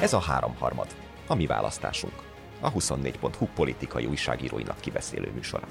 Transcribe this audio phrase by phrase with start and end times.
[0.00, 0.86] Ez a háromharmad,
[1.26, 2.12] a mi választásunk.
[2.60, 5.66] A 24.hu politikai újságíróinak kibeszélő műsora.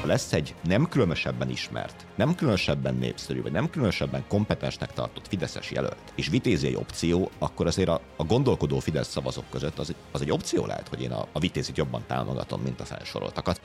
[0.00, 5.70] Ha lesz egy nem különösebben ismert, nem különösebben népszerű, vagy nem különösebben kompetensnek tartott Fideszes
[5.70, 10.20] jelölt, és vitézi egy opció, akkor azért a, a gondolkodó Fidesz szavazók között az, az
[10.20, 13.60] egy opció lehet, hogy én a, a vitézit jobban támogatom, mint a felsoroltakat.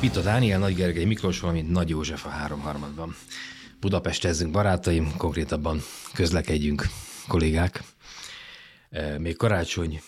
[0.00, 3.16] Vita Dániel, Nagy Gergely Miklós, valamint Nagy József a háromharmadban.
[3.80, 5.80] Budapestezzünk barátaim, konkrétabban
[6.14, 6.86] közlekedjünk
[7.28, 7.82] kollégák.
[8.90, 10.00] E, még karácsony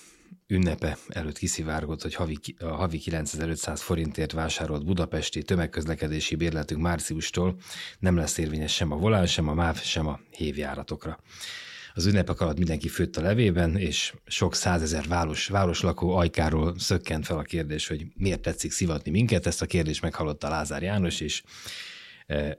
[0.46, 7.56] ünnepe előtt kiszivárgott, hogy havi, a havi 9500 forintért vásárolt budapesti tömegközlekedési bérletünk márciustól
[7.98, 11.18] nem lesz érvényes sem a volán, sem a MÁV, sem a hévjáratokra.
[11.94, 17.38] Az ünnepek alatt mindenki főtt a levében, és sok százezer város, városlakó ajkáról szökkent fel
[17.38, 19.46] a kérdés, hogy miért tetszik szivatni minket.
[19.46, 21.42] Ezt a kérdést meghallotta Lázár János, és
[22.26, 22.58] e,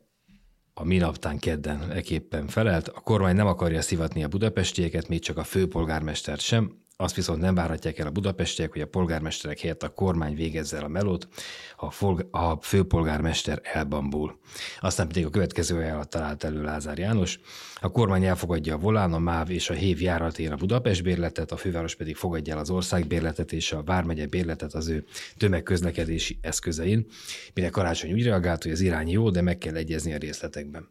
[0.74, 2.88] a minaptán kedden eképpen felelt.
[2.88, 7.56] A kormány nem akarja szivatni a budapestieket, még csak a főpolgármestert sem, azt viszont nem
[7.56, 11.28] várhatják el a budapestiek, hogy a polgármesterek helyett a kormány végezze el a melót,
[11.76, 11.94] ha
[12.32, 14.40] a, főpolgármester elbambul.
[14.80, 17.40] Aztán pedig a következő ajánlat talált elő Lázár János.
[17.80, 21.58] A kormány elfogadja a volán, a MÁV és a HÉV járatén a Budapest bérletet, a
[21.58, 25.06] főváros pedig fogadja el az ország bérletet és a Vármegye bérletet az ő
[25.38, 27.06] tömegközlekedési eszközein.
[27.54, 30.90] Mire Karácsony úgy reagált, hogy az irány jó, de meg kell egyezni a részletekben.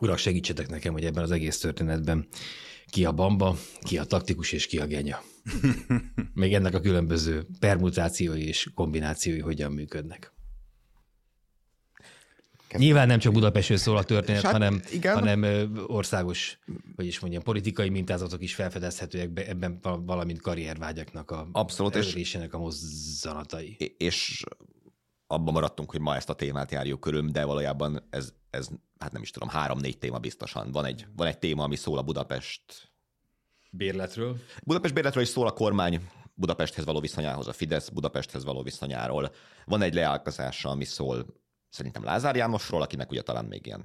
[0.00, 2.28] Urak, segítsetek nekem, hogy ebben az egész történetben
[2.92, 5.22] ki a bamba, ki a taktikus és ki a genya.
[6.34, 10.32] Még ennek a különböző permutációi és kombinációi hogyan működnek.
[12.76, 15.14] Nyilván nem csak Budapestről szól a történet, hát, hanem, igen.
[15.14, 16.58] hanem országos,
[16.96, 22.58] hogy is mondjam, politikai mintázatok is felfedezhetőek be, ebben valamint karriervágyaknak a Abszolút, elérésének a
[22.58, 23.94] mozzanatai.
[23.98, 24.44] És
[25.32, 29.22] abban maradtunk, hogy ma ezt a témát járjuk körül, de valójában ez, ez hát nem
[29.22, 30.72] is tudom, három-négy téma biztosan.
[30.72, 32.92] Van egy, van egy téma, ami szól a Budapest
[33.70, 34.36] bérletről.
[34.64, 39.30] Budapest bérletről is szól a kormány Budapesthez való viszonyához, a Fidesz Budapesthez való viszonyáról.
[39.64, 41.26] Van egy leálkozása, ami szól
[41.68, 43.84] szerintem Lázár Jánosról, akinek ugye talán még ilyen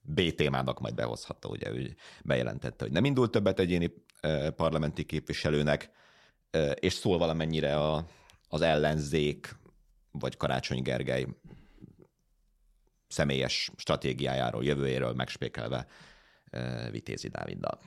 [0.00, 3.92] B témának majd behozhatta, ugye ő bejelentette, hogy nem indult többet egyéni
[4.56, 5.90] parlamenti képviselőnek,
[6.74, 8.04] és szól valamennyire a,
[8.48, 9.56] az ellenzék,
[10.18, 11.26] vagy Karácsony Gergely
[13.08, 15.86] személyes stratégiájáról, jövőjéről megspékelve
[16.90, 17.78] Vitézi Dáviddal.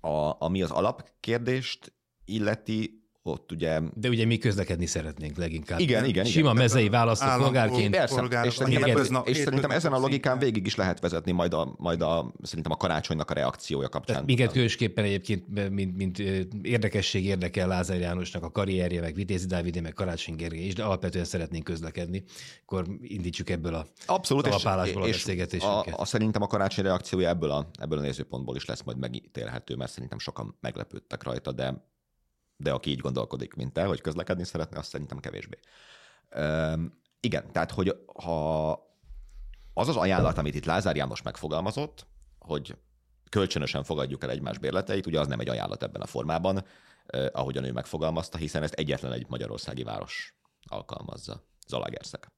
[0.00, 1.92] A, ami az alapkérdést
[2.24, 2.97] illeti,
[3.28, 3.80] ott ugye...
[3.94, 5.80] De ugye mi közlekedni szeretnénk leginkább.
[5.80, 6.24] Igen, igen.
[6.24, 6.62] Sima igen.
[6.62, 7.96] mezei választott polgárként.
[7.96, 11.74] Persze, és, szerintem, ebből, és szerintem ezen a logikán végig is lehet vezetni majd a,
[11.76, 14.14] majd a szerintem a karácsonynak a reakciója kapcsán.
[14.14, 16.18] Tehát minket különösképpen egyébként, mint, mint
[16.62, 21.24] érdekesség érdekel Lázár Jánosnak a karrierje, meg Vitézi Dávidé, meg Karácsony Gergely is, de alapvetően
[21.24, 22.24] szeretnénk közlekedni.
[22.62, 25.94] Akkor indítsuk ebből a Abszolút, és, a beszélgetésünket.
[25.94, 29.74] A, a, szerintem a karácsony reakciója ebből a, ebből a nézőpontból is lesz majd megítélhető,
[29.74, 31.86] mert szerintem sokan meglepődtek rajta, de
[32.60, 35.58] de aki így gondolkodik, mint te, hogy közlekedni szeretne, azt szerintem kevésbé.
[36.36, 38.70] Üm, igen, tehát, hogy ha
[39.74, 42.06] az az ajánlat, amit itt Lázár János megfogalmazott,
[42.38, 42.76] hogy
[43.28, 46.64] kölcsönösen fogadjuk el egymás bérleteit, ugye az nem egy ajánlat ebben a formában,
[47.06, 50.34] eh, ahogyan ő megfogalmazta, hiszen ezt egyetlen egy magyarországi város
[50.66, 52.32] alkalmazza, Zalagerszeg.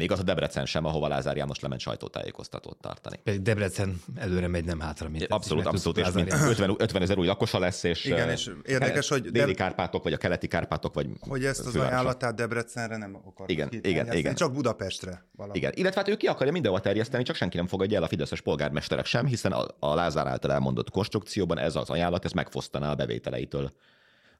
[0.00, 3.20] Még az a Debrecen sem, ahova Lázár János lement sajtótájékoztatót tartani.
[3.24, 5.08] Pedig Debrecen előre megy, nem hátra.
[5.08, 9.22] Mint abszolút, abszolút, és 50, 50 ezer új lakosa lesz, és, Igen, és érdekes, hogy
[9.22, 9.56] déli Deb...
[9.56, 14.12] Kárpátok, vagy a keleti Kárpátok, vagy Hogy ezt az ajánlatát Debrecenre nem akar igen, igen,
[14.12, 14.34] igen.
[14.34, 15.24] csak Budapestre.
[15.36, 15.58] Valami.
[15.58, 18.40] Igen, illetve hát ő ki akarja mindenhol terjeszteni, csak senki nem fogadja el a fideszes
[18.40, 22.94] polgármesterek sem, hiszen a, a Lázár által elmondott konstrukcióban ez az ajánlat, ez megfosztaná a
[22.94, 23.72] bevételeitől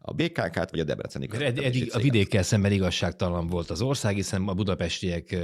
[0.03, 4.49] a BKK-t, vagy a Debreceni Ed, eddig a vidékkel szemben igazságtalan volt az ország, hiszen
[4.49, 5.37] a budapestiek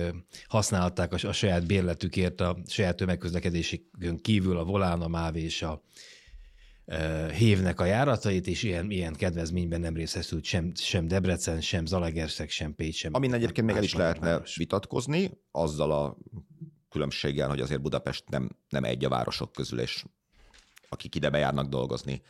[0.47, 5.83] használták a, a saját bérletükért a saját tömegközlekedésükön kívül a Volán, a MÁV és a
[7.33, 12.75] Hévnek a járatait, és ilyen, ilyen kedvezményben nem részesült sem, sem Debrecen, sem Zalagerszeg, sem
[12.75, 13.15] Pécs, sem.
[13.15, 14.57] Amin egyébként még el is lehetne város.
[14.57, 16.17] vitatkozni, azzal a
[16.91, 20.05] különbséggel, hogy azért Budapest nem, nem egy a városok közül, és
[20.89, 22.23] akik ide bejárnak dolgozni,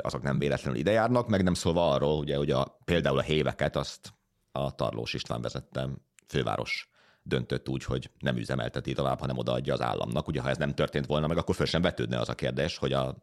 [0.00, 3.76] azok nem véletlenül ide járnak, meg nem szólva arról, ugye, hogy a, például a héveket
[3.76, 4.14] azt
[4.52, 6.90] a Tarlós István vezettem főváros
[7.22, 10.28] döntött úgy, hogy nem üzemelteti tovább, hanem odaadja az államnak.
[10.28, 12.92] Ugye, ha ez nem történt volna meg, akkor föl sem vetődne az a kérdés, hogy
[12.92, 13.16] a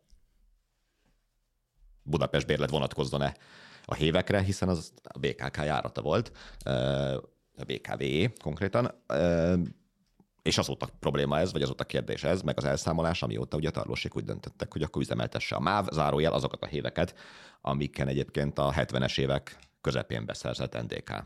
[2.03, 3.37] Budapest bérlet vonatkozzon-e
[3.85, 6.31] a hévekre, hiszen az a BKK járata volt,
[7.57, 8.03] a BKV
[8.41, 9.03] konkrétan.
[10.47, 14.15] És azóta probléma ez, vagy azóta kérdés ez, meg az elszámolás, amióta ugye a tarlósik
[14.15, 17.15] úgy döntöttek, hogy akkor üzemeltesse a MÁV, zárójel azokat a héveket,
[17.61, 21.25] amiken egyébként a 70-es évek közepén beszerzett NDK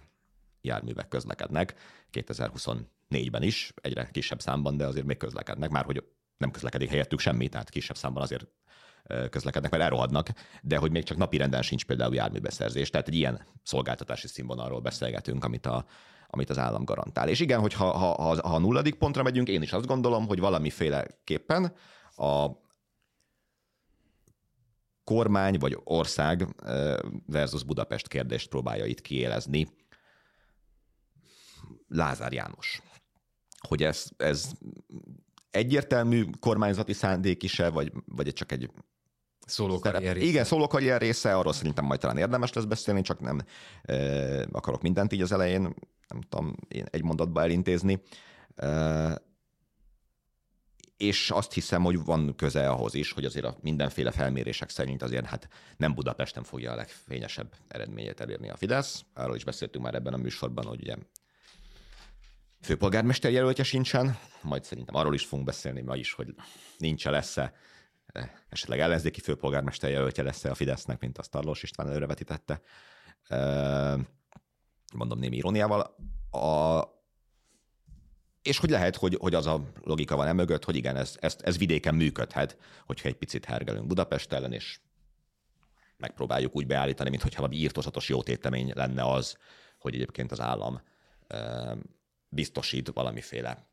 [0.62, 1.76] járművek közlekednek.
[2.10, 6.04] 2024 négyben is, egyre kisebb számban, de azért még közlekednek, már hogy
[6.38, 8.48] nem közlekedik helyettük semmi, tehát kisebb számban azért
[9.30, 10.28] közlekednek, mert elrohadnak,
[10.62, 12.90] de hogy még csak napi renden sincs például járműbeszerzés.
[12.90, 15.86] Tehát egy ilyen szolgáltatási színvonalról beszélgetünk, amit, a,
[16.34, 17.30] amit az állam garantál.
[17.30, 20.28] És igen, hogy ha, ha, ha, ha a nulladik pontra megyünk, én is azt gondolom,
[20.28, 21.74] hogy valamiféleképpen
[22.16, 22.48] a
[25.04, 26.48] kormány vagy ország
[27.26, 29.68] versus Budapest kérdést próbálja itt kiélezni.
[31.88, 32.82] Lázár János.
[33.68, 34.52] Hogy ez, ez
[35.50, 38.72] egyértelmű kormányzati szándék is-e, vagy, vagy csak egy
[39.46, 40.28] Szólókarrier része.
[40.28, 43.42] Igen, szólókarrier része, arról szerintem majd talán érdemes lesz beszélni, csak nem
[43.82, 45.74] e, akarok mindent így az elején,
[46.12, 48.02] nem tudom, én egy mondatba elintézni.
[48.56, 49.22] E,
[50.98, 55.26] és azt hiszem, hogy van köze ahhoz is, hogy azért a mindenféle felmérések szerint azért
[55.26, 55.48] hát
[55.78, 59.06] nem Budapesten fogja a legfényesebb eredményét elérni a Fidesz.
[59.14, 60.96] Arról is beszéltünk már ebben a műsorban, hogy ugye
[62.62, 66.36] főpolgármester jelöltje sincsen, majd szerintem arról is fogunk beszélni ma is, hogy
[66.78, 67.54] nincs lesz-e
[68.50, 72.62] esetleg ellenzéki főpolgármester jelöltje lesz-e a Fidesznek, mint azt Tarlós István előrevetítette.
[74.92, 75.96] Mondom némi iróniával.
[76.32, 76.82] A,
[78.42, 81.58] és hogy lehet, hogy, hogy az a logika van emögött, hogy igen, ez, ez, ez
[81.58, 84.80] vidéken működhet, hogyha egy picit hergelünk Budapest ellen, és
[85.98, 89.38] megpróbáljuk úgy beállítani, mintha valami írtozatos jótétemény lenne az,
[89.80, 90.82] hogy egyébként az állam
[92.30, 93.70] biztosít valamiféle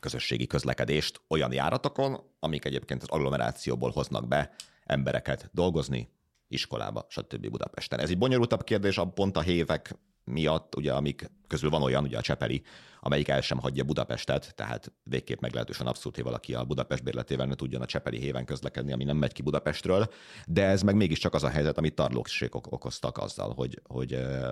[0.00, 4.54] közösségi közlekedést olyan járatokon, amik egyébként az agglomerációból hoznak be
[4.84, 6.08] embereket dolgozni,
[6.48, 7.50] iskolába, stb.
[7.50, 7.98] Budapesten.
[7.98, 9.94] Ez egy bonyolultabb kérdés, a pont a hévek
[10.26, 12.62] miatt, ugye, amik közül van olyan, ugye a Csepeli,
[13.00, 17.54] amelyik el sem hagyja Budapestet, tehát végképp meglehetősen abszolút, hogy valaki a Budapest bérletével ne
[17.54, 20.08] tudjon a Csepeli héven közlekedni, ami nem megy ki Budapestről,
[20.46, 24.10] de ez meg mégiscsak az a helyzet, amit tarlókségok okoztak azzal, hogy, hogy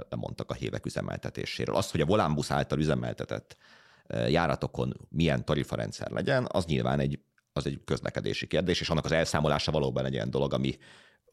[0.09, 1.77] lemondtak a hévek üzemeltetéséről.
[1.77, 3.57] Az, hogy a Volánbusz által üzemeltetett
[4.29, 7.19] járatokon milyen tarifarendszer legyen, az nyilván egy,
[7.53, 10.77] az egy közlekedési kérdés, és annak az elszámolása valóban egy ilyen dolog, ami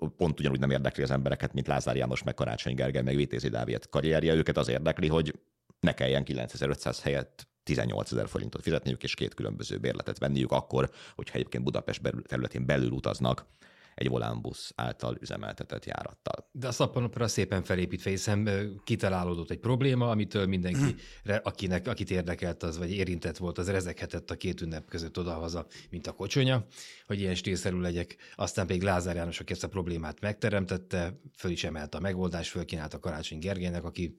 [0.10, 3.90] pont ugyanúgy nem érdekli az embereket, mint Lázár János, meg Karácsony Gergely, meg Vitézi Dávid
[3.90, 4.34] karrierje.
[4.34, 5.40] Őket az érdekli, hogy
[5.80, 11.38] ne kelljen 9500 helyett 18 ezer forintot fizetniük, és két különböző bérletet venniük akkor, hogyha
[11.38, 13.46] egyébként Budapest területén belül utaznak
[13.96, 16.50] egy volánbusz által üzemeltetett járattal.
[16.52, 18.50] De a szappanopera szépen felépítve, hiszen
[18.84, 20.96] kitalálódott egy probléma, amitől mindenki,
[21.44, 26.08] akinek, akit érdekelt az, vagy érintett volt, az rezeghetett a két ünnep között odahaza, mint
[26.08, 26.66] a kocsonya,
[27.06, 28.16] hogy ilyen stílszerű legyek.
[28.36, 33.00] Aztán pedig Lázár János, aki ezt a problémát megteremtette, föl is emelte a megoldást, fölkínálta
[33.00, 34.18] Karácsony Gergelynek, aki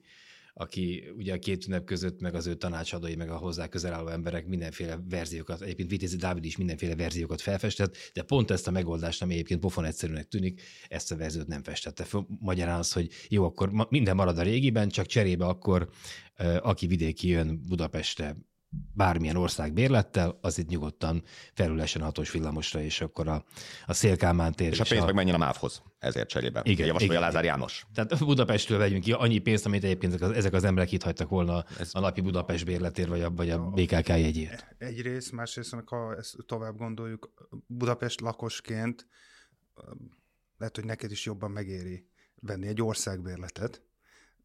[0.53, 4.07] aki ugye a két ünnep között, meg az ő tanácsadói, meg a hozzá közel álló
[4.07, 9.21] emberek mindenféle verziókat, egyébként Vitézi Dávid is mindenféle verziókat felfestett, de pont ezt a megoldást,
[9.21, 12.25] ami egyébként pofon egyszerűnek tűnik, ezt a verziót nem festette föl.
[12.39, 15.89] Magyarán az, hogy jó, akkor minden marad a régiben, csak cserébe akkor
[16.61, 18.37] aki vidéki jön Budapestre
[18.93, 21.23] bármilyen ország bérlettel, az itt nyugodtan
[21.53, 23.43] felülesen hatós villamosra, és akkor a,
[23.85, 24.71] a Szélkámán tér.
[24.71, 25.05] És a pénz a...
[25.05, 26.61] meg menjen a MÁV-hoz ezért cserébe.
[26.63, 27.23] Igen, Javasolja igen.
[27.23, 27.85] Lázár János.
[27.93, 31.29] Tehát Budapestről vegyünk ki annyi pénzt, amit egyébként ezek az, ezek az emberek itt hagytak
[31.29, 31.89] volna Ez...
[31.93, 34.75] a napi Budapest bérletér, vagy a, vagy a BKK jegyért.
[34.77, 39.07] Egyrészt, másrészt, ha ezt tovább gondoljuk, Budapest lakosként
[40.57, 43.81] lehet, hogy neked is jobban megéri venni egy országbérletet.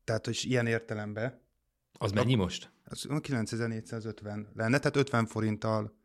[0.05, 1.47] Tehát, hogy ilyen értelemben
[1.93, 2.73] az mennyi most?
[2.91, 5.97] Az 9450 lenne, tehát 50 forinttal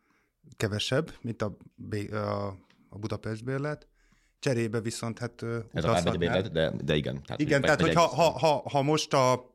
[0.58, 1.58] kevesebb, mint a,
[2.12, 2.18] a,
[2.90, 3.88] a Budapest bérlet.
[4.40, 7.22] Cserébe viszont hát Ez a bérlet, de, de igen.
[7.24, 9.52] Tehát igen, tehát hogy ha, ha, ha, ha most a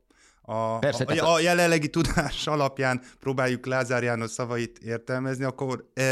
[0.51, 6.03] a, Persze, a, a jelenlegi tudás alapján próbáljuk Lázár János szavait értelmezni, akkor e,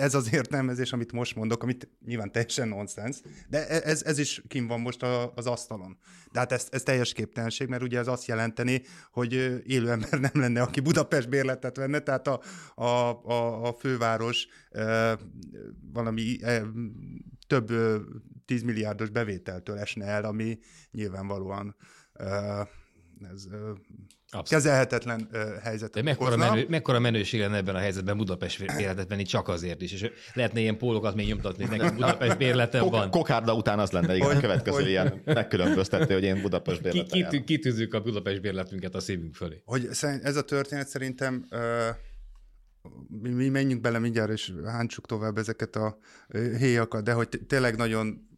[0.00, 4.42] ez az értelmezés, amit most mondok, amit nyilván teljesen nonsens, de e, ez, ez is
[4.48, 5.98] kim van most a, az asztalon.
[6.32, 9.32] De hát ez, ez teljes képtelenség, mert ugye ez azt jelenteni, hogy
[9.66, 12.40] élő ember nem lenne, aki Budapest bérletet venne, tehát a,
[12.74, 12.84] a,
[13.24, 15.18] a, a főváros e,
[15.92, 16.62] valami e,
[17.46, 17.72] több
[18.44, 20.58] tízmilliárdos bevételtől esne el, ami
[20.90, 21.76] nyilvánvalóan
[22.12, 22.26] e,
[23.32, 23.46] ez
[24.32, 24.64] Abszolút.
[24.64, 25.92] kezelhetetlen uh, helyzet.
[25.92, 29.92] De mekkora, menő, mekkora menőség lenne ebben a helyzetben Budapest bérletet venni csak azért is,
[29.92, 33.10] és lehetne ilyen pólokat még nyomtatni, nekem Budapest bérletem Kok- van.
[33.10, 37.30] Kokárda után az lenne igen, a következő ilyen megkülönböztető, hogy én Budapest bérletem.
[37.30, 39.62] Kit, kitűzzük a Budapest bérletünket a szívünk fölé.
[39.64, 39.88] Hogy
[40.22, 41.60] ez a történet szerintem uh,
[43.22, 45.98] mi, mi menjünk bele mindjárt, és hántsuk tovább ezeket a
[46.58, 48.28] héjakat, de hogy tényleg nagyon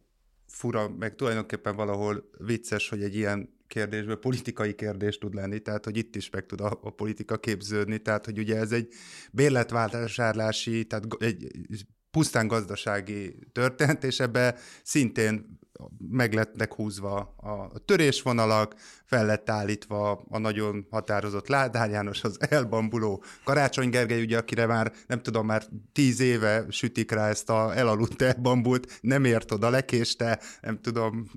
[0.47, 5.97] fura, meg tulajdonképpen valahol vicces, hogy egy ilyen kérdésből politikai kérdés tud lenni, tehát hogy
[5.97, 8.93] itt is meg tud a, a politika képződni, tehát hogy ugye ez egy
[9.31, 11.51] bérletvásárlási, tehát egy
[12.11, 15.61] pusztán gazdasági történet, és ebbe szintén
[16.09, 23.23] meg lettek húzva a törésvonalak, fel lett állítva a nagyon határozott Ládár János, az elbambuló
[23.43, 28.21] Karácsony Gergely, ugye, akire már nem tudom, már tíz éve sütik rá ezt a elaludt
[28.21, 31.29] elbambult, nem ért oda, lekéste, nem tudom,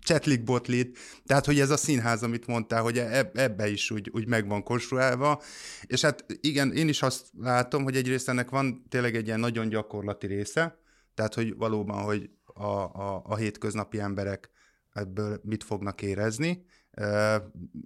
[0.00, 2.98] csetlik botlit, tehát hogy ez a színház, amit mondtál, hogy
[3.34, 5.42] ebbe is úgy, úgy meg van konstruálva,
[5.86, 9.68] és hát igen, én is azt látom, hogy egyrészt ennek van tényleg egy ilyen nagyon
[9.68, 10.78] gyakorlati része,
[11.14, 14.50] tehát hogy valóban, hogy a, a, a hétköznapi emberek
[14.92, 16.64] ebből mit fognak érezni.
[16.96, 17.36] Uh,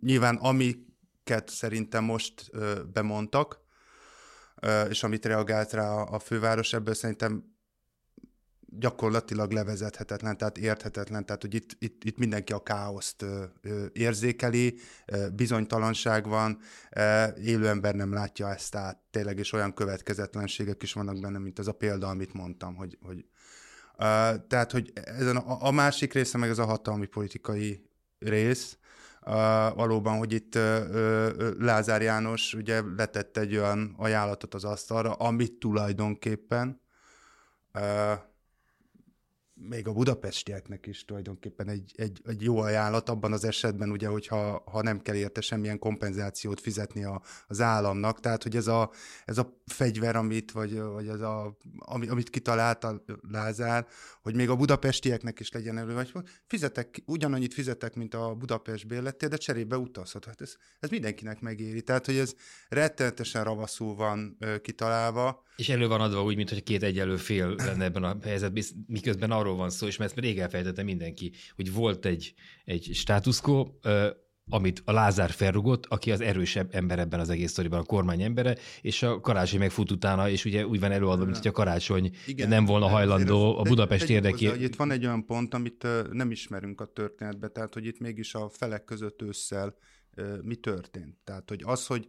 [0.00, 3.60] nyilván amiket szerintem most uh, bemondtak,
[4.88, 7.49] és amit reagált rá a, a főváros, ebből szerintem
[8.78, 13.24] gyakorlatilag levezethetetlen, tehát érthetetlen, tehát hogy itt, itt, itt mindenki a káoszt
[13.92, 14.74] érzékeli,
[15.34, 16.58] bizonytalanság van,
[17.42, 21.66] élő ember nem látja ezt át, tényleg, és olyan következetlenségek is vannak benne, mint ez
[21.66, 23.24] a példa, amit mondtam, hogy, hogy
[24.46, 28.74] tehát, hogy ezen a, a másik része meg ez a hatalmi politikai rész,
[29.26, 29.32] Uh,
[29.74, 35.52] valóban, hogy itt uh, uh, Lázár János ugye letett egy olyan ajánlatot az asztalra, amit
[35.52, 36.80] tulajdonképpen
[37.74, 37.82] uh,
[39.68, 44.62] még a budapestieknek is tulajdonképpen egy, egy, egy jó ajánlat abban az esetben, ugye, hogyha
[44.66, 48.20] ha nem kell érte semmilyen kompenzációt fizetni a, az államnak.
[48.20, 48.90] Tehát, hogy ez a,
[49.24, 53.86] ez a fegyver, amit, vagy, vagy az a, amit kitalált a Lázár,
[54.22, 56.12] hogy még a budapestieknek is legyen elő, vagy
[56.46, 60.24] fizetek, ugyanannyit fizetek, mint a Budapest bérletél, de cserébe utazhat.
[60.24, 61.82] Hát ez, ez mindenkinek megéri.
[61.82, 62.34] Tehát, hogy ez
[62.68, 65.42] rettenetesen ravaszul van ö, kitalálva.
[65.56, 69.49] És elő van adva úgy, mintha két egyelő fél lenne ebben a helyzetben, miközben arról
[69.56, 73.80] van szó, és mert ezt rég elfejtette mindenki, hogy volt egy, egy státuszkó,
[74.50, 78.56] amit a Lázár felrugott, aki az erősebb ember ebben az egész sztoriban, a kormány embere,
[78.80, 82.48] és a karácsony megfut utána, és ugye úgy van előadva, mint hogy a karácsony Igen,
[82.48, 84.62] nem volna hajlandó a Budapest érdekében.
[84.62, 88.48] Itt van egy olyan pont, amit nem ismerünk a történetbe, tehát hogy itt mégis a
[88.48, 89.74] felek között ősszel
[90.42, 91.16] mi történt.
[91.24, 92.08] Tehát, hogy az, hogy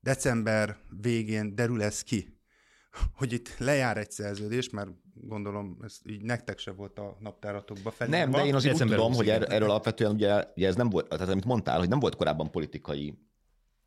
[0.00, 2.37] december végén derül ez ki,
[3.16, 8.10] hogy itt lejár egy szerződés, mert gondolom ez így nektek se volt a naptáratokba felé.
[8.10, 11.08] Nem, de én azért úgy tudom, hogy er, erről alapvetően ugye, ugye ez nem volt,
[11.08, 13.18] tehát amit mondtál, hogy nem volt korábban politikai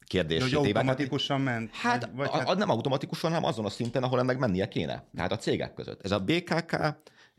[0.06, 0.42] kérdés.
[0.42, 1.72] Hogy automatikusan ment?
[1.72, 2.50] Hát, vagy a, hát...
[2.50, 5.08] A, nem automatikusan, hanem azon a szinten, ahol ennek mennie kéne.
[5.16, 6.02] Tehát a cégek között.
[6.02, 6.76] Ez a BKK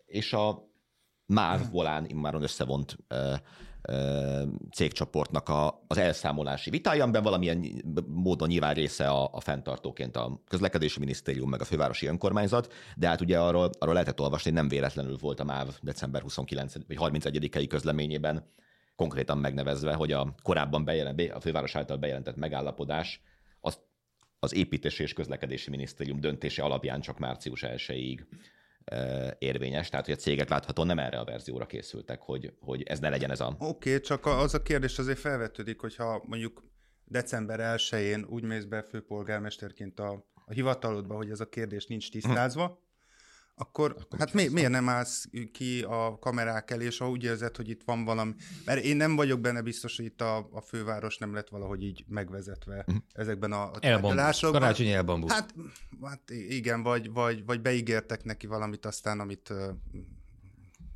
[0.07, 0.71] és a
[1.27, 2.97] MÁV volán immáron összevont
[4.71, 10.99] cégcsoportnak a, az elszámolási vitája, amiben valamilyen módon nyilván része a, a fenntartóként a közlekedési
[10.99, 15.41] minisztérium, meg a fővárosi önkormányzat, de hát ugye arról, arról lehetett olvasni, nem véletlenül volt
[15.41, 18.45] a MÁV december 29 vagy 31-i közleményében
[18.97, 23.23] konkrétan megnevezve, hogy a korábban bejelent, a főváros által bejelentett megállapodás
[23.61, 23.79] az,
[24.39, 28.21] az építési és közlekedési minisztérium döntése alapján csak március 1-ig
[29.39, 33.09] érvényes, tehát hogy a cégek láthatóan nem erre a verzióra készültek, hogy, hogy ez ne
[33.09, 33.57] legyen ez a...
[33.59, 36.65] Oké, okay, csak az a kérdés azért felvetődik, hogyha mondjuk
[37.05, 42.81] december 1-én úgy mész be főpolgármesterként a, a hivatalodba, hogy ez a kérdés nincs tisztázva,
[43.55, 47.57] akkor, akkor hát mi, miért nem állsz ki a kamerák elé, és ha úgy érzed,
[47.57, 48.35] hogy itt van valami...
[48.65, 52.05] Mert én nem vagyok benne biztos, hogy itt a, a főváros nem lett valahogy így
[52.09, 52.97] megvezetve uh-huh.
[53.13, 54.61] ezekben a tárgyalásokban.
[54.61, 55.33] Karácsony elbambult.
[55.33, 55.55] Hát,
[56.03, 59.53] hát igen, vagy, vagy, vagy beígértek neki valamit aztán, amit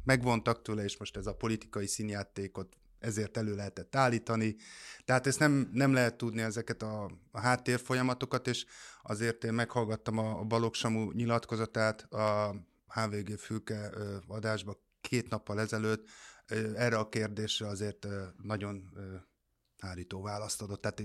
[0.04, 4.56] megvontak tőle, és most ez a politikai színjátékot ezért elő lehetett állítani.
[5.04, 8.66] Tehát ezt nem, nem lehet tudni ezeket a, a háttérfolyamatokat, és
[9.02, 12.54] azért én meghallgattam a, a Balogh Samu nyilatkozatát a
[12.88, 13.90] HVG fülke
[14.26, 16.08] adásba két nappal ezelőtt.
[16.75, 18.06] Erre a kérdésre azért
[18.42, 18.92] nagyon
[19.78, 21.00] hárító választ adott, tehát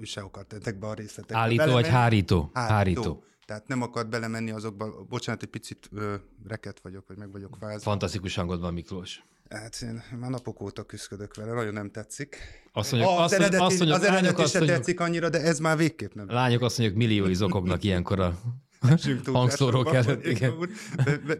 [0.00, 1.82] ő se akart ezekbe a részletekbe Állító belemenni.
[1.82, 2.50] vagy hárító?
[2.52, 2.74] hárító?
[2.74, 3.24] Hárító.
[3.44, 6.14] Tehát nem akart belemenni azokba, bocsánat, egy picit ö,
[6.46, 7.80] reket vagyok, vagy meg vagyok fázva.
[7.80, 9.22] Fantasztikus hangod van, Miklós.
[9.52, 12.36] Hát én már napok óta küzdök vele, nagyon nem tetszik.
[12.72, 15.76] Azt mondjuk, az azt, eredeti, azt mondjuk, az eredeti se tetszik annyira, de ez már
[15.76, 16.30] végképp nem.
[16.30, 18.38] Lányok azt mondjuk, milliói zokognak ilyenkor a
[19.32, 20.26] hangszórók előtt.
[20.26, 20.68] Igen.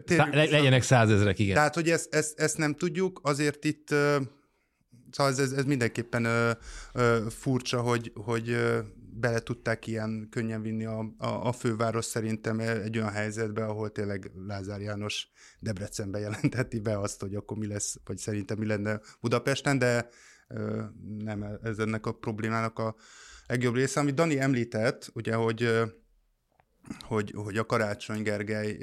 [0.05, 1.55] Szá- legyenek százezrek, igen.
[1.55, 3.87] Tehát, hogy ezt, ezt, ezt nem tudjuk, azért itt
[5.13, 6.51] szóval ez, ez, ez mindenképpen ö,
[6.93, 8.57] ö, furcsa, hogy, hogy
[9.15, 14.31] bele tudták ilyen könnyen vinni a, a, a főváros szerintem egy olyan helyzetbe, ahol tényleg
[14.47, 19.77] Lázár János Debrecenbe jelenteti be azt, hogy akkor mi lesz, vagy szerintem mi lenne Budapesten,
[19.77, 20.09] de
[20.47, 20.83] ö,
[21.17, 22.95] nem ez ennek a problémának a
[23.47, 23.99] legjobb része.
[23.99, 25.69] Amit Dani említett, ugye, hogy,
[26.99, 28.77] hogy, hogy a Karácsony Gergely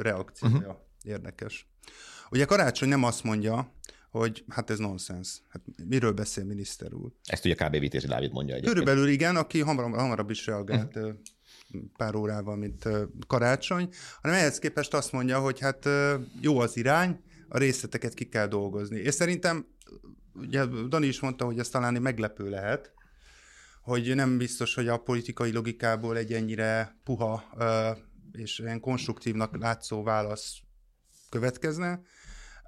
[0.00, 0.76] reakciója uh-huh.
[1.02, 1.68] érdekes.
[2.30, 3.74] Ugye Karácsony nem azt mondja,
[4.10, 5.42] hogy hát ez nonsens.
[5.48, 7.12] Hát miről beszél miniszter úr?
[7.24, 7.78] Ezt ugye kb.
[7.78, 8.78] Vitézi Dávid mondja egyébként.
[8.78, 11.14] Körülbelül igen, aki hamarabb, hamarabb is reagált uh-huh.
[11.96, 12.88] pár órával, mint
[13.26, 13.88] karácsony,
[14.22, 15.88] hanem ehhez képest azt mondja, hogy hát
[16.40, 18.98] jó az irány, a részleteket ki kell dolgozni.
[18.98, 19.66] És szerintem,
[20.34, 22.92] ugye Dani is mondta, hogy ez talán meglepő lehet,
[23.82, 27.44] hogy nem biztos, hogy a politikai logikából egy ennyire puha
[28.32, 30.56] és ilyen konstruktívnak látszó válasz
[31.28, 32.00] következne.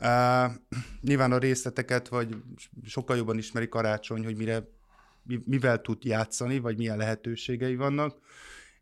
[0.02, 0.52] Uh,
[1.00, 2.36] nyilván a részleteket, vagy
[2.84, 4.68] sokkal jobban ismeri Karácsony, hogy mire,
[5.44, 8.18] mivel tud játszani, vagy milyen lehetőségei vannak.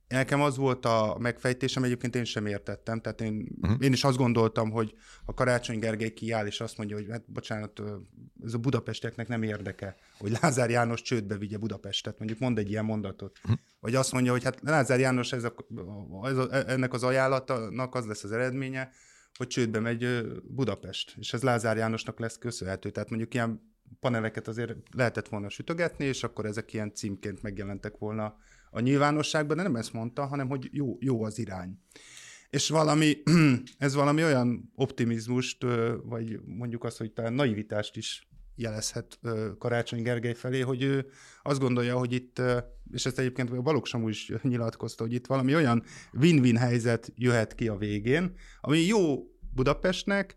[0.09, 3.85] Nekem az volt a megfejtésem, egyébként én sem értettem, tehát én, uh-huh.
[3.85, 7.83] én is azt gondoltam, hogy a Karácsony Gergely kiáll, és azt mondja, hogy hát bocsánat,
[8.45, 12.85] ez a budapestieknek nem érdeke, hogy Lázár János csődbe vigye Budapestet, mondjuk mond egy ilyen
[12.85, 13.39] mondatot.
[13.43, 13.59] Uh-huh.
[13.81, 15.55] Vagy azt mondja, hogy hát Lázár János ez a,
[16.23, 18.91] ez a, ennek az ajánlatnak az lesz az eredménye,
[19.37, 22.91] hogy csődbe megy Budapest, és ez Lázár Jánosnak lesz köszönhető.
[22.91, 23.71] Tehát mondjuk ilyen
[24.01, 28.37] paneleket azért lehetett volna sütögetni, és akkor ezek ilyen címként megjelentek volna
[28.71, 31.79] a nyilvánosságban, de nem ezt mondta, hanem hogy jó, jó az irány.
[32.51, 33.23] És valami,
[33.79, 35.63] ez valami olyan optimizmust,
[36.05, 39.19] vagy mondjuk azt, hogy talán naivitást is jelezhet
[39.59, 41.07] Karácsony Gergely felé, hogy ő
[41.43, 42.43] azt gondolja, hogy itt,
[42.93, 45.83] és ezt egyébként a Balogh is nyilatkozta, hogy itt valami olyan
[46.13, 50.37] win-win helyzet jöhet ki a végén, ami jó Budapestnek,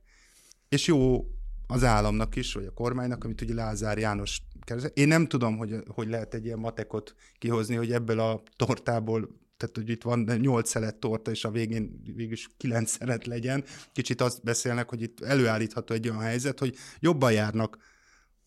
[0.70, 1.28] és jó
[1.68, 4.98] az államnak is, vagy a kormánynak, amit ugye Lázár János keresett.
[4.98, 9.78] Én nem tudom, hogy, hogy lehet egy ilyen matekot kihozni, hogy ebből a tortából tehát
[9.78, 13.64] hogy itt van nyolc szelet torta, és a végén végül is kilenc szelet legyen.
[13.92, 17.78] Kicsit azt beszélnek, hogy itt előállítható egy olyan helyzet, hogy jobban járnak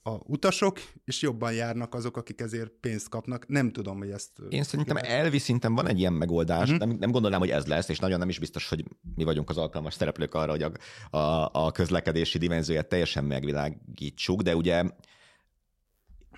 [0.06, 3.46] a utasok, és jobban járnak azok, akik ezért pénzt kapnak.
[3.48, 4.30] Nem tudom, hogy ezt...
[4.48, 6.86] Én szerintem elvi szinten van egy ilyen megoldás, uh-huh.
[6.86, 8.84] nem, nem gondolnám, hogy ez lesz, és nagyon nem is biztos, hogy
[9.14, 10.70] mi vagyunk az alkalmas szereplők arra, hogy a,
[11.16, 14.84] a, a közlekedési dimenzióját teljesen megvilágítsuk, de ugye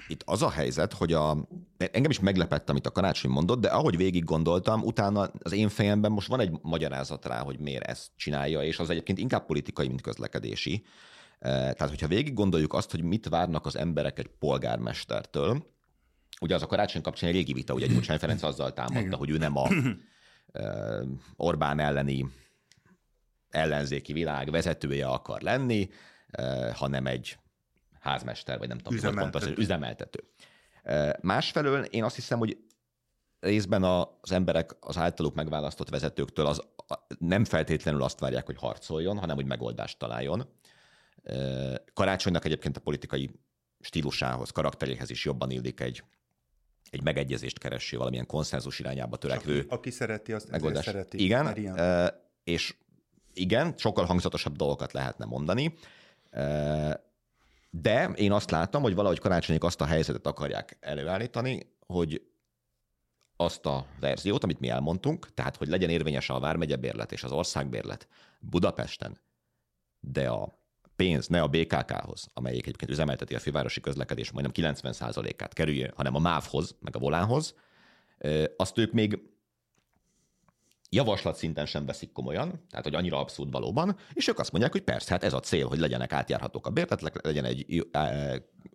[0.08, 3.96] itt az a helyzet, hogy a, engem is meglepett, amit a karácsony mondott, de ahogy
[3.96, 8.62] végig gondoltam, utána az én fejemben most van egy magyarázat rá, hogy miért ezt csinálja,
[8.62, 10.84] és az egyébként inkább politikai, mint közlekedési.
[11.40, 15.66] Tehát, hogyha végig gondoljuk azt, hogy mit várnak az emberek egy polgármestertől,
[16.40, 19.37] ugye az a karácsony kapcsán egy régi vita, ugye Gyurcsány Ferenc azzal támadta, hogy ő
[19.37, 19.68] nem a
[21.36, 22.26] Orbán elleni
[23.49, 25.89] ellenzéki világ vezetője akar lenni,
[26.73, 27.39] hanem egy
[28.00, 29.30] házmester, vagy nem tudom, üzemeltető.
[29.30, 30.25] Pont az, üzemeltető.
[31.21, 32.58] Másfelől én azt hiszem, hogy
[33.41, 36.62] részben az emberek az általuk megválasztott vezetőktől az
[37.19, 40.49] nem feltétlenül azt várják, hogy harcoljon, hanem hogy megoldást találjon.
[41.95, 43.31] Karácsonynak egyébként a politikai
[43.81, 46.02] stílusához, karakteréhez is jobban illik egy,
[46.91, 49.59] egy megegyezést kereső, valamilyen konszenzus irányába törekvő.
[49.59, 50.85] Aki, aki szereti, azt megoldás.
[50.85, 51.23] szereti.
[51.25, 52.11] Igen, ilyen.
[52.45, 52.75] és
[53.33, 55.75] igen, sokkal hangzatosabb dolgokat lehetne mondani,
[57.71, 62.23] de én azt láttam, hogy valahogy karácsonyok azt a helyzetet akarják előállítani, hogy
[63.37, 68.09] azt a verziót, amit mi elmondtunk, tehát hogy legyen érvényes a vármegyebérlet és az országbérlet
[68.41, 69.19] Budapesten,
[70.00, 70.57] de a
[70.99, 76.19] pénz ne a BKK-hoz, amelyik egyébként üzemelteti a fővárosi közlekedés majdnem 90%-át kerülje, hanem a
[76.19, 77.54] MÁV-hoz, meg a Volánhoz,
[78.56, 79.19] azt ők még
[80.91, 84.82] javaslat szinten sem veszik komolyan, tehát hogy annyira abszurd valóban, és ők azt mondják, hogy
[84.82, 87.89] persze, hát ez a cél, hogy legyenek átjárhatók a bérletek, legyen egy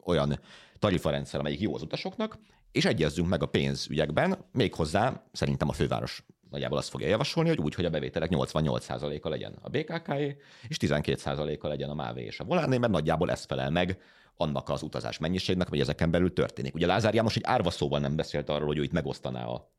[0.04, 0.40] olyan
[0.80, 2.38] tarifarendszer, amelyik jó az utasoknak,
[2.72, 7.76] és egyezzünk meg a pénzügyekben, méghozzá szerintem a főváros nagyjából azt fogja javasolni, hogy úgy,
[7.76, 10.38] hogy a bevételek 88%-a legyen a BKK-é,
[10.68, 13.98] és 12%-a legyen a MÁV és a Volánné, mert nagyjából ez felel meg
[14.38, 16.76] annak az utazás mennyiségnek, vagy ezeken belül történik.
[16.76, 19.72] Ugye Lázár János egy árva szóval nem beszélt arról, hogy ő itt megosztaná a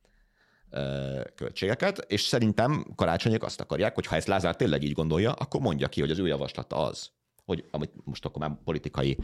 [1.34, 5.88] költségeket, és szerintem karácsonyok azt akarják, hogy ha ezt Lázár tényleg így gondolja, akkor mondja
[5.88, 7.10] ki, hogy az ő javaslata az,
[7.44, 9.18] hogy amit most akkor már politikai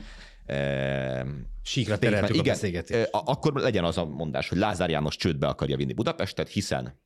[0.47, 1.23] eh,
[1.63, 3.09] síkra tereltük igen, a beszélgetést.
[3.13, 7.01] akkor legyen az a mondás, hogy Lázár János csődbe akarja vinni Budapestet, hiszen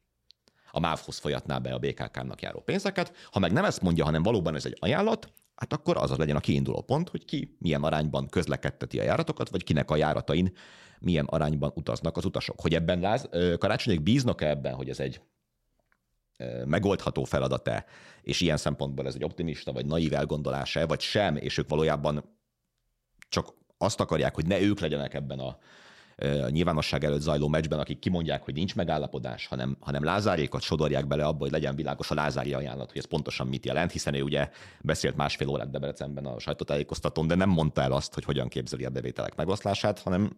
[0.75, 3.13] a MÁV-hoz folyatná be a BKK-nak járó pénzeket.
[3.31, 6.37] Ha meg nem ezt mondja, hanem valóban ez egy ajánlat, hát akkor az az legyen
[6.37, 10.53] a kiinduló pont, hogy ki milyen arányban közlekedteti a járatokat, vagy kinek a járatain
[10.99, 12.61] milyen arányban utaznak az utasok.
[12.61, 15.21] Hogy ebben láz, karácsonyék bíznak -e ebben, hogy ez egy
[16.65, 17.85] megoldható feladat-e,
[18.23, 22.39] és ilyen szempontból ez egy optimista vagy naív elgondolása vagy sem, és ők valójában
[23.29, 25.59] csak azt akarják, hogy ne ők legyenek ebben a,
[26.17, 31.25] a nyilvánosság előtt zajló meccsben, akik kimondják, hogy nincs megállapodás, hanem, hanem Lázárékat sodorják bele
[31.25, 34.51] abba, hogy legyen világos a Lázári ajánlat, hogy ez pontosan mit jelent, hiszen ő ugye
[34.81, 38.91] beszélt másfél órát Debrecenben a sajtótájékoztatón, de nem mondta el azt, hogy hogyan képzeli a
[38.91, 40.37] bevételek megoszlását, hanem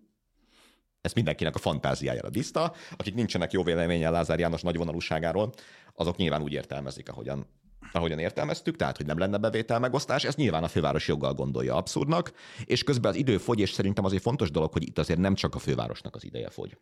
[1.01, 2.73] ezt mindenkinek a fantáziájára bízta.
[2.97, 5.53] Akik nincsenek jó véleményen Lázár János nagyvonalúságáról,
[5.95, 7.47] azok nyilván úgy értelmezik, ahogyan
[7.93, 12.33] ahogyan értelmeztük, tehát hogy nem lenne bevétel megosztás, ez nyilván a főváros joggal gondolja abszurdnak,
[12.65, 15.55] és közben az idő fogy, és szerintem azért fontos dolog, hogy itt azért nem csak
[15.55, 16.79] a fővárosnak az ideje fogy.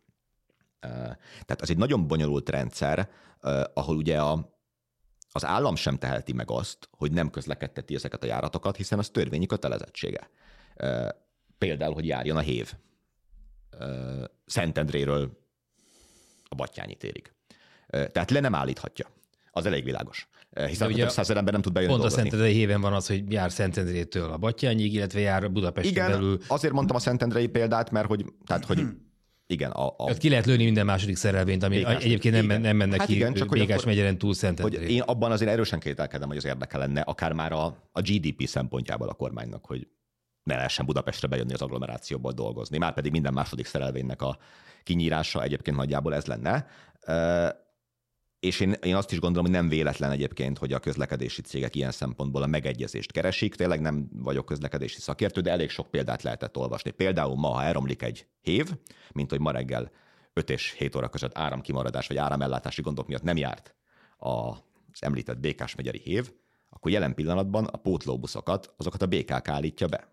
[0.80, 3.10] Tehát ez egy nagyon bonyolult rendszer,
[3.74, 4.56] ahol ugye a,
[5.32, 9.46] az állam sem teheti meg azt, hogy nem közlekedteti ezeket a járatokat, hiszen az törvényi
[9.46, 10.30] kötelezettsége.
[11.58, 12.72] Például, hogy járjon a hév
[14.46, 15.38] Szentendréről
[16.48, 17.32] a Battyányi térig.
[17.86, 19.08] Tehát le nem állíthatja.
[19.56, 20.28] Az elég világos.
[20.66, 22.28] Hiszen ugye több százer ember nem tud bejönni Pont dolgozni.
[22.28, 26.38] a Szentendrei héven van az, hogy jár Szentendrétől a Battyányig, illetve jár Budapesten Igen, belül.
[26.46, 28.86] azért mondtam a Szentendrei példát, mert hogy, tehát, hogy
[29.46, 29.70] igen.
[29.70, 30.04] A, a...
[30.04, 33.14] Tehát ki lehet lőni minden második szerelvényt, ami Békás, egyébként nem, nem mennek hát ki
[33.14, 34.80] igen, csak Békás akkor, megyeren túl Szentendrén.
[34.80, 38.46] Hogy én abban azért erősen kételkedem, hogy az érdeke lenne, akár már a, a GDP
[38.46, 39.88] szempontjából a kormánynak, hogy
[40.42, 42.78] ne lehessen Budapestre bejönni az agglomerációból dolgozni.
[42.78, 44.38] Már pedig minden második szerelvénynek a
[44.82, 46.66] kinyírása egyébként nagyjából ez lenne.
[48.44, 51.90] És én, én azt is gondolom, hogy nem véletlen egyébként, hogy a közlekedési cégek ilyen
[51.90, 53.54] szempontból a megegyezést keresik.
[53.54, 56.90] Tényleg nem vagyok közlekedési szakértő, de elég sok példát lehetett olvasni.
[56.90, 58.72] Például ma, ha elromlik egy hév,
[59.12, 59.90] mint hogy ma reggel
[60.32, 63.74] 5 és 7 óra között áramkimaradás vagy áramellátási gondok miatt nem járt
[64.16, 64.58] az
[65.00, 66.32] említett Békás megyeri hév,
[66.68, 70.08] akkor jelen pillanatban a pótlóbuszokat, azokat a BKK állítja be.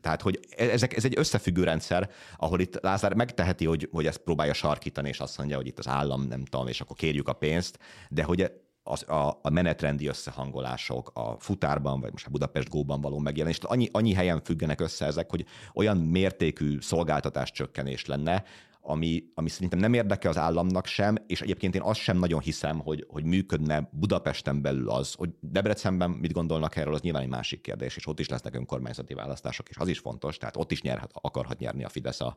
[0.00, 4.18] Tehát, hogy e- ezek, ez egy összefüggő rendszer, ahol itt Lázár megteheti, hogy, hogy ezt
[4.18, 7.32] próbálja sarkítani, és azt mondja, hogy itt az állam, nem tudom, és akkor kérjük a
[7.32, 7.78] pénzt,
[8.08, 8.52] de hogy
[8.82, 13.88] az, a, a menetrendi összehangolások a futárban, vagy most a Budapest Góban való megjelenés, annyi,
[13.92, 18.44] annyi helyen függenek össze ezek, hogy olyan mértékű szolgáltatás csökkenés lenne,
[18.88, 22.78] ami, ami szerintem nem érdeke az államnak sem, és egyébként én azt sem nagyon hiszem,
[22.78, 27.60] hogy, hogy működne Budapesten belül az, hogy Debrecenben mit gondolnak erről, az nyilván egy másik
[27.60, 31.10] kérdés, és ott is lesznek önkormányzati választások, és az is fontos, tehát ott is nyerhet,
[31.12, 32.36] akarhat nyerni a Fidesz a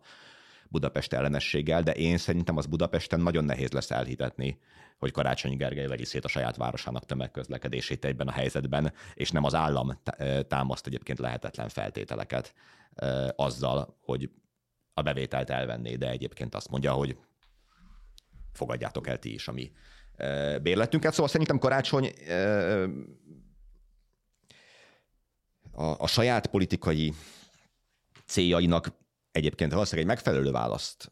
[0.69, 4.59] Budapest ellenességgel, de én szerintem az Budapesten nagyon nehéz lesz elhitetni,
[4.99, 9.53] hogy Karácsony Gergely vegyi szét a saját városának tömegközlekedését egyben a helyzetben, és nem az
[9.53, 9.99] állam
[10.47, 12.53] támaszt egyébként lehetetlen feltételeket
[13.35, 14.29] azzal, hogy
[14.93, 17.17] a bevételt elvenné, de egyébként azt mondja, hogy
[18.53, 19.71] fogadjátok el ti is a mi
[20.61, 21.11] bérletünket.
[21.11, 22.13] Szóval szerintem karácsony
[25.71, 27.13] a, a saját politikai
[28.25, 28.91] céljainak
[29.31, 31.07] egyébként valószínűleg egy megfelelő választ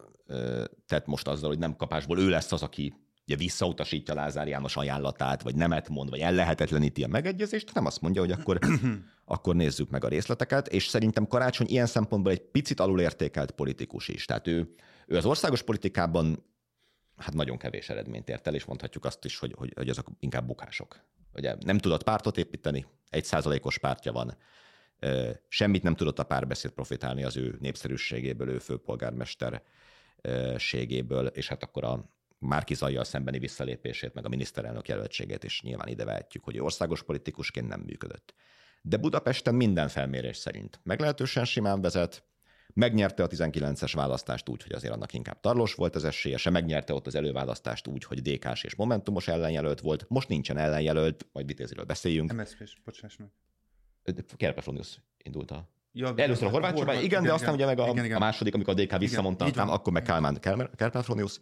[0.86, 2.94] tett most azzal, hogy nem kapásból ő lesz az, aki
[3.30, 8.20] ugye visszautasítja Lázár János ajánlatát, vagy nemet mond, vagy ellehetetleníti a megegyezést, nem azt mondja,
[8.20, 8.58] hogy akkor,
[9.24, 14.24] akkor nézzük meg a részleteket, és szerintem Karácsony ilyen szempontból egy picit alulértékelt politikus is.
[14.24, 14.74] Tehát ő,
[15.06, 16.44] ő az országos politikában
[17.16, 20.46] hát nagyon kevés eredményt ért el, és mondhatjuk azt is, hogy, hogy, hogy azok inkább
[20.46, 21.00] bukások.
[21.34, 24.36] Ugye nem tudott pártot építeni, egy százalékos pártja van,
[25.48, 32.10] semmit nem tudott a párbeszéd profitálni az ő népszerűségéből, ő főpolgármesterségéből, és hát akkor a,
[32.40, 37.68] Márki Zajjal szembeni visszalépését, meg a miniszterelnök jelöltségét is nyilván ide vehetjük, hogy országos politikusként
[37.68, 38.34] nem működött.
[38.82, 42.24] De Budapesten minden felmérés szerint meglehetősen simán vezet,
[42.74, 46.94] megnyerte a 19-es választást úgy, hogy azért annak inkább tarlós volt az esélye, se megnyerte
[46.94, 51.84] ott az előválasztást úgy, hogy DK-s és Momentumos ellenjelölt volt, most nincsen ellenjelölt, majd Vitéziről
[51.84, 52.32] beszéljünk.
[52.32, 53.28] MSZP-s, bocsáss meg.
[54.36, 57.88] Kerpefronius indult a Ja, Először a Horváth Csaba, igen, igen, de aztán igen, ugye meg
[57.88, 58.16] a, igen, igen.
[58.16, 60.40] a második, amikor a DK visszamondta, akkor meg Kálmán
[60.76, 61.40] Kerpefronius.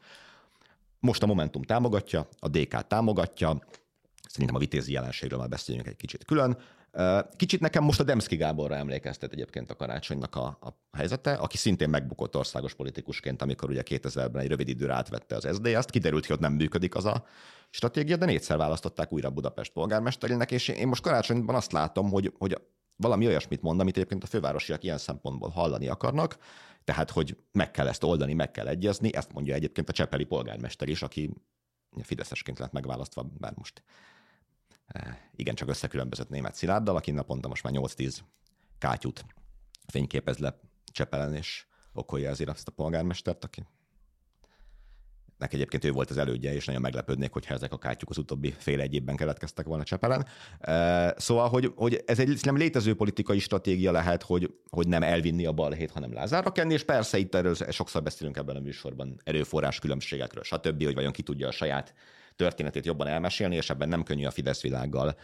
[1.00, 3.58] Most a Momentum támogatja, a DK támogatja,
[4.28, 6.58] szerintem a vitézi jelenségről már beszéljünk egy kicsit külön.
[7.36, 11.88] Kicsit nekem most a Demszki Gáborra emlékeztet egyébként a karácsonynak a, a helyzete, aki szintén
[11.88, 16.42] megbukott országos politikusként, amikor ugye 2000-ben egy rövid időre átvette az SZDSZ-t, kiderült, hogy ott
[16.42, 17.24] nem működik az a
[17.70, 22.60] stratégia, de négyszer választották újra Budapest polgármesterének, és én most karácsonyban azt látom, hogy, hogy
[22.98, 26.36] valami olyasmit mond, amit egyébként a fővárosiak ilyen szempontból hallani akarnak,
[26.84, 30.88] tehát, hogy meg kell ezt oldani, meg kell egyezni, ezt mondja egyébként a Csepeli polgármester
[30.88, 31.30] is, aki
[32.02, 33.82] fideszesként lett megválasztva, bár most
[34.86, 38.18] eh, igen, csak összekülönbözött német Szilárddal, aki naponta most már 8-10
[38.78, 39.24] kátyút
[39.86, 43.66] fényképez le Csepelen, és okolja ezért azt a polgármestert, aki
[45.38, 48.54] Neki egyébként ő volt az elődje, és nagyon meglepődnék, hogyha ezek a kátyuk az utóbbi
[48.58, 50.26] fél egy évben keletkeztek volna Csepelen.
[51.16, 55.52] Szóval, hogy, hogy ez egy nem létező politikai stratégia lehet, hogy, hogy nem elvinni a
[55.52, 60.42] balhét, hanem Lázárra kenni, és persze itt erről sokszor beszélünk ebben a műsorban erőforrás különbségekről,
[60.42, 61.94] stb., hogy vajon ki tudja a saját
[62.36, 65.16] történetét jobban elmesélni, és ebben nem könnyű a Fidesz világgal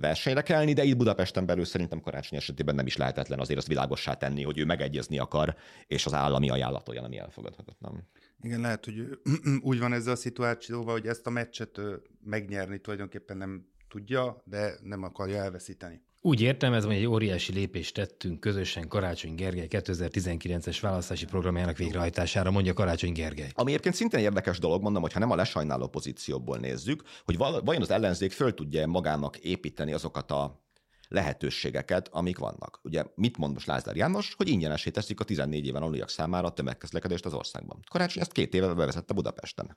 [0.00, 4.14] versenyre kelni, de itt Budapesten belül szerintem karácsony esetében nem is lehetetlen azért azt világossá
[4.14, 8.08] tenni, hogy ő megegyezni akar, és az állami ajánlat olyan, ami elfogadhatatlan.
[8.44, 9.18] Igen, lehet, hogy
[9.70, 11.80] úgy van ezzel a szituációval, hogy ezt a meccset
[12.24, 16.02] megnyerni tulajdonképpen nem tudja, de nem akarja elveszíteni.
[16.20, 22.50] Úgy értem, ez hogy egy óriási lépést tettünk közösen Karácsony Gergely 2019-es választási programjának végrehajtására,
[22.50, 23.50] mondja Karácsony Gergely.
[23.52, 27.82] Ami egyébként szintén érdekes dolog, mondom, hogy ha nem a lesajnáló pozícióból nézzük, hogy vajon
[27.82, 30.63] az ellenzék föl tudja magának építeni azokat a
[31.08, 32.80] lehetőségeket, amik vannak.
[32.82, 36.52] Ugye mit mond most Lázár János, hogy ingyenesé teszik a 14 éven aluliak számára a
[36.52, 37.80] tömegközlekedést az országban.
[37.90, 39.76] Karácsony ezt két éve bevezette Budapesten.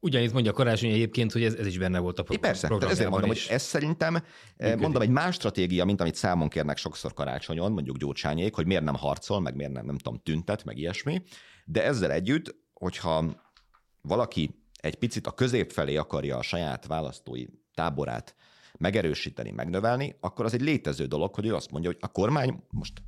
[0.00, 3.30] Ugyanitt mondja Karácsony egyébként, hogy ez, ez is benne volt a program, Persze, ezért mondom,
[3.30, 3.46] is.
[3.46, 4.12] hogy ez szerintem,
[4.56, 4.80] működik.
[4.80, 8.94] mondom, egy más stratégia, mint amit számon kérnek sokszor Karácsonyon, mondjuk Gyurcsányék, hogy miért nem
[8.94, 11.22] harcol, meg miért nem, nem tudom, tüntet, meg ilyesmi,
[11.64, 13.24] de ezzel együtt, hogyha
[14.02, 17.44] valaki egy picit a közép felé akarja a saját választói
[17.74, 18.34] táborát
[18.80, 23.02] megerősíteni, megnövelni, akkor az egy létező dolog, hogy ő azt mondja, hogy a kormány most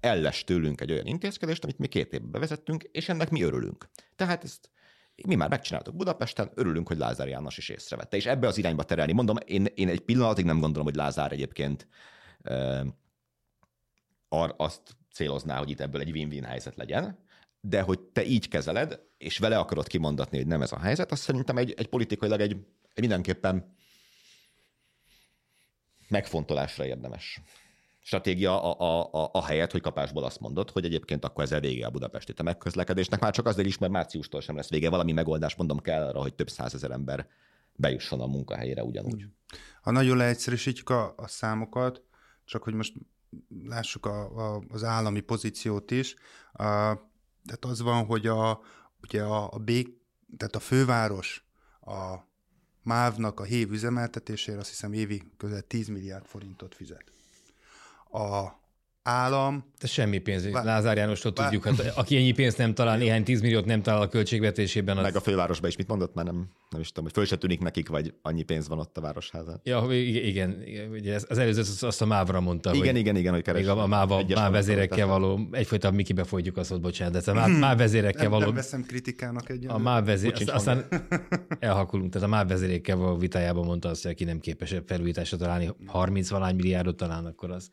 [0.00, 3.88] elles tőlünk egy olyan intézkedést, amit mi két évben bevezettünk, és ennek mi örülünk.
[4.16, 4.70] Tehát ezt
[5.26, 8.16] mi már megcsináltuk Budapesten, örülünk, hogy Lázár János is észrevette.
[8.16, 9.12] És ebbe az irányba terelni.
[9.12, 11.88] Mondom, én, én egy pillanatig nem gondolom, hogy Lázár egyébként
[12.42, 12.84] e,
[14.28, 17.18] ar, azt célozná, hogy itt ebből egy win-win helyzet legyen,
[17.60, 21.18] de hogy te így kezeled, és vele akarod kimondatni, hogy nem ez a helyzet, az
[21.18, 22.52] szerintem egy, egy politikailag egy,
[22.94, 23.74] egy mindenképpen
[26.14, 27.40] megfontolásra érdemes
[28.04, 31.86] stratégia a, a, a, a helyet, hogy kapásból azt mondod, hogy egyébként akkor ezzel vége
[31.86, 33.20] a budapesti tömegközlekedésnek.
[33.20, 34.90] Már csak azért is, mert márciustól sem lesz vége.
[34.90, 37.26] Valami megoldás, mondom, kell arra, hogy több százezer ember
[37.76, 39.26] bejusson a munkahelyére ugyanúgy.
[39.82, 42.02] Ha nagyon leegyszerűsítjük a, a számokat,
[42.44, 42.94] csak hogy most
[43.64, 46.14] lássuk a, a, az állami pozíciót is,
[46.52, 46.62] a,
[47.44, 48.60] tehát az van, hogy a,
[49.02, 49.70] ugye a, a B,
[50.36, 51.46] tehát a főváros
[51.80, 52.16] a
[52.84, 57.12] MÁV-nak a hév üzemeltetésére azt hiszem évi közel 10 milliárd forintot fizet.
[58.10, 58.62] A
[59.04, 59.72] állam...
[59.80, 60.50] De semmi pénz.
[60.50, 64.00] Vár, Lázár Jánostól vár, tudjuk, hát aki ennyi pénzt nem talál, néhány tízmilliót nem talál
[64.00, 64.96] a költségvetésében.
[64.96, 65.02] Az...
[65.02, 67.60] Meg a fővárosban is mit mondott, már nem, nem is tudom, hogy föl se tűnik
[67.60, 69.60] nekik, vagy annyi pénz van ott a városházán.
[69.64, 72.74] Ja, igen, igen ugye az előző azt a Mávra mondta.
[72.74, 73.66] Igen, hogy igen, igen, hogy keres.
[73.66, 77.76] A, a Máva, Máv vezérekkel való, egyfajta Mikibe folytjuk azt, bocsánat, de a Máv, Máv
[77.76, 78.44] vezérekkel nem, való...
[78.44, 79.66] Nem veszem kritikának egy.
[79.68, 80.84] A Máv vezér, azt, aztán
[81.58, 85.74] elhakulunk, tehát a Máv vezérekkel való vitájában mondta azt, hogy aki nem képes felújításra találni
[85.86, 87.70] 30 valány milliárdot talán, akkor az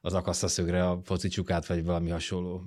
[0.00, 2.64] az akaszta szögre a foci csukát, vagy valami hasonló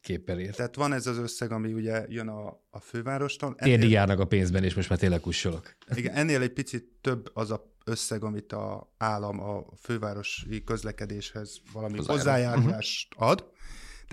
[0.00, 0.54] képpel ér.
[0.54, 3.54] Tehát van ez az összeg, ami ugye jön a, a fővárostól.
[3.56, 3.74] Ennél...
[3.74, 5.76] Térdig járnak a pénzben, és most már tényleg kussolok.
[5.94, 11.98] Igen, ennél egy picit több az a összeg, amit a állam a fővárosi közlekedéshez valami
[11.98, 13.50] az hozzájárulást ad.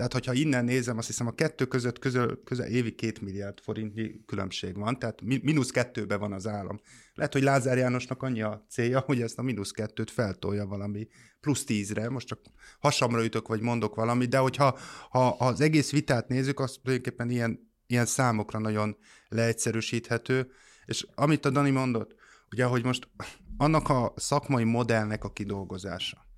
[0.00, 4.24] Tehát, hogyha innen nézem, azt hiszem a kettő között közel, közel évi két milliárd forintnyi
[4.26, 6.80] különbség van, tehát mínusz kettőbe van az állam.
[7.14, 11.08] Lehet, hogy Lázár Jánosnak annyi a célja, hogy ezt a mínusz kettőt feltolja valami
[11.40, 12.40] plusz tízre, most csak
[12.78, 14.78] hasamra ütök, vagy mondok valamit, de hogyha
[15.10, 18.96] ha az egész vitát nézzük, az tulajdonképpen ilyen, ilyen számokra nagyon
[19.28, 20.50] leegyszerűsíthető,
[20.84, 22.14] és amit a Dani mondott,
[22.50, 23.08] ugye, hogy most
[23.56, 26.28] annak a szakmai modellnek a kidolgozása,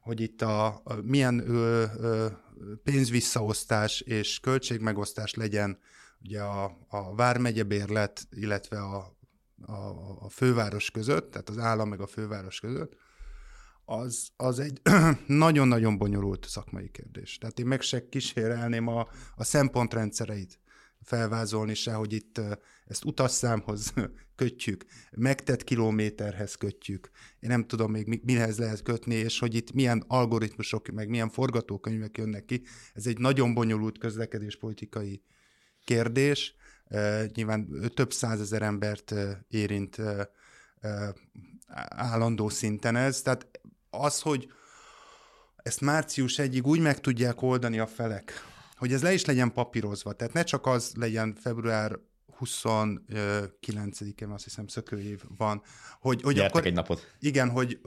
[0.00, 2.26] hogy itt a, a milyen ö, ö,
[2.84, 5.78] pénzvisszaosztás és költségmegosztás legyen
[6.24, 9.16] ugye a, a vármegyebérlet, illetve a,
[9.66, 9.74] a,
[10.20, 12.96] a főváros között, tehát az állam meg a főváros között,
[13.84, 14.80] az, az egy
[15.26, 17.38] nagyon-nagyon bonyolult szakmai kérdés.
[17.38, 20.60] Tehát én meg se kísérelném a, a szempontrendszereit
[21.00, 22.40] felvázolni se, hogy itt
[22.86, 23.92] ezt utasszámhoz
[24.42, 30.04] kötjük, megtett kilométerhez kötjük, én nem tudom még mihez lehet kötni, és hogy itt milyen
[30.06, 32.62] algoritmusok, meg milyen forgatókönyvek jönnek ki.
[32.94, 35.22] Ez egy nagyon bonyolult közlekedéspolitikai
[35.84, 36.54] kérdés.
[37.34, 39.14] Nyilván több százezer embert
[39.48, 39.96] érint
[41.88, 43.22] állandó szinten ez.
[43.22, 44.52] Tehát az, hogy
[45.56, 48.32] ezt március egyig úgy meg tudják oldani a felek,
[48.76, 50.12] hogy ez le is legyen papírozva.
[50.12, 51.98] Tehát ne csak az legyen február
[52.44, 55.62] 29-én, azt hiszem szökőév van,
[56.00, 57.14] hogy, hogy akkor, egy napot.
[57.18, 57.80] Igen, hogy,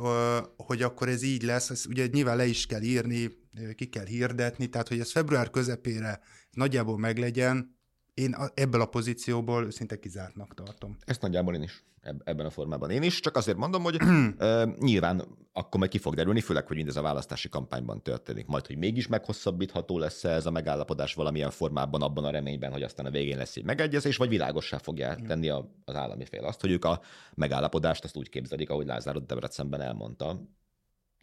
[0.57, 3.31] hogy akkor ez így lesz, ezt ugye nyilván le is kell írni,
[3.75, 6.19] ki kell hirdetni, tehát hogy ez február közepére
[6.51, 7.74] nagyjából meglegyen,
[8.15, 10.97] én ebből a pozícióból szinte kizártnak tartom.
[11.05, 11.83] Ezt nagyjából én is
[12.23, 15.23] ebben a formában én is, csak azért mondom, hogy uh, nyilván
[15.53, 18.45] akkor majd ki fog derülni, főleg, hogy mindez a választási kampányban történik.
[18.45, 23.05] Majd, hogy mégis meghosszabbítható lesz ez a megállapodás valamilyen formában, abban a reményben, hogy aztán
[23.05, 26.71] a végén lesz egy megegyezés, vagy világossá fogja tenni a, az állami fél azt, hogy
[26.71, 27.01] ők a
[27.33, 30.41] megállapodást azt úgy képzelik, ahogy Lázár Debrecenben elmondta,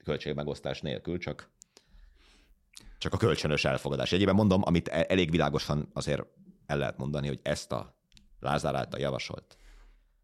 [0.05, 1.50] költségmegosztás nélkül, csak
[2.98, 4.12] csak a kölcsönös elfogadás.
[4.12, 6.22] Egyébben mondom, amit e- elég világosan azért
[6.72, 7.96] el lehet mondani, hogy ezt a
[8.40, 9.56] Lázár által javasolt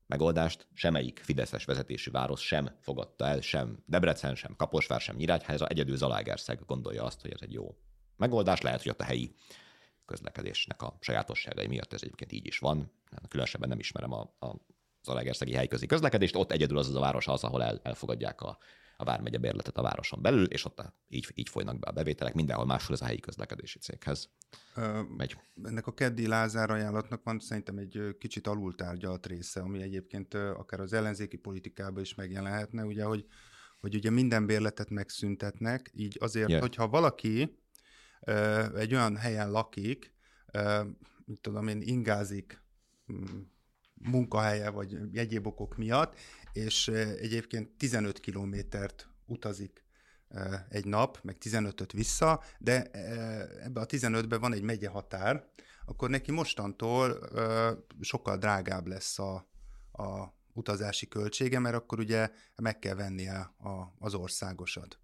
[0.07, 5.97] megoldást semmelyik Fideszes vezetésű város sem fogadta el, sem Debrecen, sem Kaposvár, sem Nyíregyháza, egyedül
[5.97, 7.77] Zalaegerszeg gondolja azt, hogy ez egy jó
[8.17, 8.61] megoldás.
[8.61, 9.35] Lehet, hogy ott a helyi
[10.05, 12.93] közlekedésnek a sajátosságai miatt ez egyébként így is van.
[13.29, 14.55] Különösebben nem ismerem a, a
[15.03, 18.59] Zalaegerszegi helyközi közlekedést, ott egyedül az az a város az, ahol el, elfogadják a
[19.01, 22.67] a Vármegye bérletet a városon belül, és ott így, így folynak be a bevételek, mindenhol
[22.67, 24.31] máshol ez a helyi közlekedési céghez
[24.75, 25.37] Ö, megy.
[25.63, 30.93] Ennek a keddi Lázár ajánlatnak van szerintem egy kicsit alultárgyalt része, ami egyébként akár az
[30.93, 33.27] ellenzéki politikában is megjelenhetne, ugye, hogy,
[33.81, 36.61] hogy ugye minden bérletet megszüntetnek, így azért, yeah.
[36.61, 37.59] hogyha valaki
[38.75, 40.15] egy olyan helyen lakik,
[41.25, 42.63] mint tudom én, ingázik
[43.95, 46.19] munkahelye vagy egyéb okok miatt,
[46.59, 46.89] és
[47.21, 49.85] egyébként 15 kilométert utazik
[50.69, 52.83] egy nap, meg 15-öt vissza, de
[53.63, 55.45] ebbe a 15-ben van egy megye határ,
[55.87, 57.19] akkor neki mostantól
[58.01, 59.35] sokkal drágább lesz a,
[59.93, 64.99] a utazási költsége, mert akkor ugye meg kell vennie a, az országosat.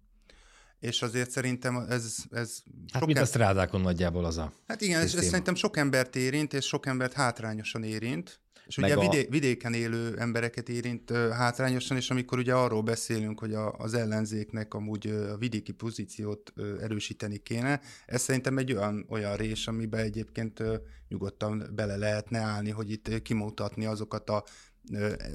[0.79, 2.15] És azért szerintem ez...
[2.31, 3.23] ez hát sok mint em...
[3.23, 6.85] a strádákon nagyjából az a Hát igen, ez, ez szerintem sok embert érint, és sok
[6.85, 8.99] embert hátrányosan érint, és ugye a...
[8.99, 13.93] vidé- vidéken élő embereket érint uh, hátrányosan, és amikor ugye arról beszélünk, hogy a, az
[13.93, 20.59] ellenzéknek amúgy a vidéki pozíciót erősíteni kéne, ez szerintem egy olyan, olyan rés, amiben egyébként
[20.59, 20.75] uh,
[21.07, 24.43] nyugodtan bele lehetne állni, hogy itt kimutatni azokat a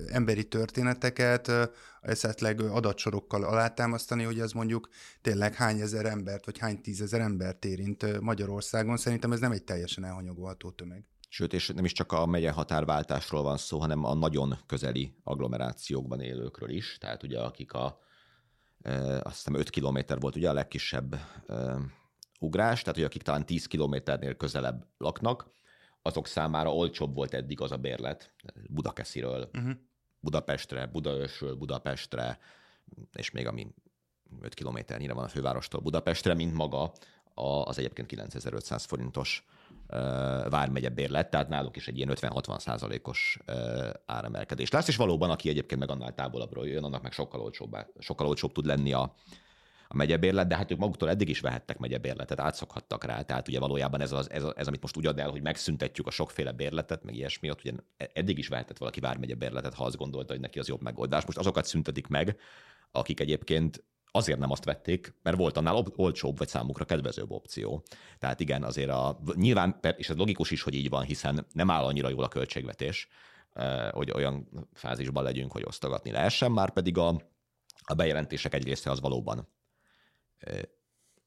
[0.06, 1.50] emberi történeteket,
[2.00, 4.88] esetleg adatsorokkal alátámasztani, hogy ez mondjuk
[5.20, 8.96] tényleg hány ezer embert, vagy hány tízezer embert érint Magyarországon.
[8.96, 11.04] Szerintem ez nem egy teljesen elhanyagolható tömeg.
[11.32, 16.20] Sőt, és nem is csak a megye határváltásról van szó, hanem a nagyon közeli agglomerációkban
[16.20, 16.98] élőkről is.
[16.98, 18.00] Tehát ugye akik a,
[18.82, 21.76] e, azt hiszem 5 kilométer volt ugye a legkisebb e,
[22.40, 25.50] ugrás, tehát hogy akik talán 10 kilométernél közelebb laknak,
[26.02, 28.32] azok számára olcsóbb volt eddig az a bérlet
[28.68, 29.72] Budakesziről, uh-huh.
[30.20, 32.38] Budapestre, Budaörsről Budapestre,
[33.12, 33.74] és még ami
[34.40, 36.92] 5 kilométernyire van a fővárostól Budapestre, mint maga
[37.64, 39.44] az egyébként 9500 forintos
[40.48, 43.38] vármegye bérlet, tehát náluk is egy ilyen 50-60 százalékos
[44.06, 48.26] áremelkedés lesz, és valóban, aki egyébként meg annál távolabbról jön, annak meg sokkal olcsóbb, sokkal
[48.26, 49.14] olcsóbb tud lenni a,
[49.88, 54.00] a megyebérlet, de hát ők maguktól eddig is vehettek megyebérletet, átszokhattak rá, tehát ugye valójában
[54.00, 57.14] ez, az, ez, ez, amit most úgy ad el, hogy megszüntetjük a sokféle bérletet, meg
[57.14, 60.82] ilyesmi, ott ugye eddig is vehetett valaki vármegyebérletet, ha azt gondolta, hogy neki az jobb
[60.82, 61.24] megoldás.
[61.24, 62.36] Most azokat szüntetik meg,
[62.92, 67.82] akik egyébként azért nem azt vették, mert volt annál olcsóbb, vagy számukra kedvezőbb opció.
[68.18, 71.84] Tehát igen, azért a, nyilván, és ez logikus is, hogy így van, hiszen nem áll
[71.84, 73.08] annyira jól a költségvetés,
[73.90, 77.08] hogy olyan fázisban legyünk, hogy osztogatni lehessen, már pedig a,
[77.80, 79.48] a bejelentések egy része az valóban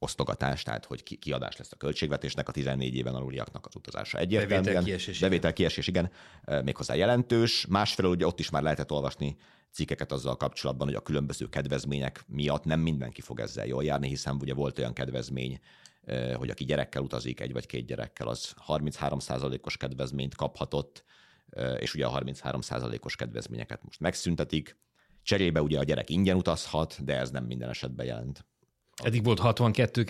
[0.03, 4.63] osztogatás, tehát hogy ki, kiadás lesz a költségvetésnek, a 14 éven aluliaknak az utazása egyértelműen.
[4.63, 6.11] Bevétel kiesés, Bevétel kiesés, igen,
[6.43, 7.65] eh, méghozzá jelentős.
[7.69, 9.37] Másfelől ugye ott is már lehetett olvasni
[9.71, 14.37] cikkeket azzal kapcsolatban, hogy a különböző kedvezmények miatt nem mindenki fog ezzel jól járni, hiszen
[14.41, 15.59] ugye volt olyan kedvezmény,
[16.05, 21.03] eh, hogy aki gyerekkel utazik, egy vagy két gyerekkel, az 33%-os kedvezményt kaphatott,
[21.49, 24.77] eh, és ugye a 33%-os kedvezményeket most megszüntetik.
[25.23, 28.45] Cserébe ugye a gyerek ingyen utazhat, de ez nem minden esetben jelent
[28.95, 30.03] Eddig volt 62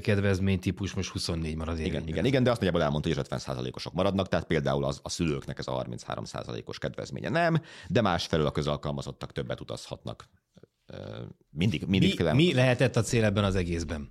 [0.00, 1.78] kedvezmény típus, most 24 marad.
[1.78, 5.58] Igen, igen, igen, de azt nagyjából elmondta, hogy 50%-osok maradnak, tehát például az, a szülőknek
[5.58, 10.28] ez a 33%-os kedvezménye nem, de másfelől a közalkalmazottak többet utazhatnak
[11.50, 14.10] mindig, mindig mi, mi lehetett a cél ebben az egészben?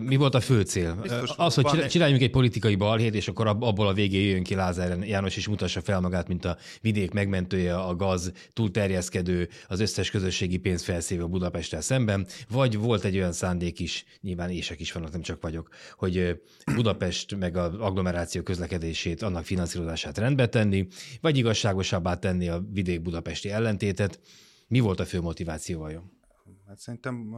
[0.00, 0.94] Mi volt a fő cél?
[1.02, 4.98] Biztos, az, hogy csináljunk egy politikai balhét, és akkor abból a végén jöjjön ki Lázár
[4.98, 10.56] János, és mutassa fel magát, mint a vidék megmentője, a gaz túlterjeszkedő, az összes közösségi
[10.56, 15.22] pénz felszívő Budapesttel szemben, vagy volt egy olyan szándék is, nyilván ések is vannak, nem
[15.22, 16.40] csak vagyok, hogy
[16.74, 20.86] Budapest meg az agglomeráció közlekedését, annak finanszírozását rendbe tenni,
[21.20, 24.20] vagy igazságosabbá tenni a vidék-budapesti ellentétet,
[24.74, 26.10] mi volt a fő motiváció vajon?
[26.66, 27.36] Hát szerintem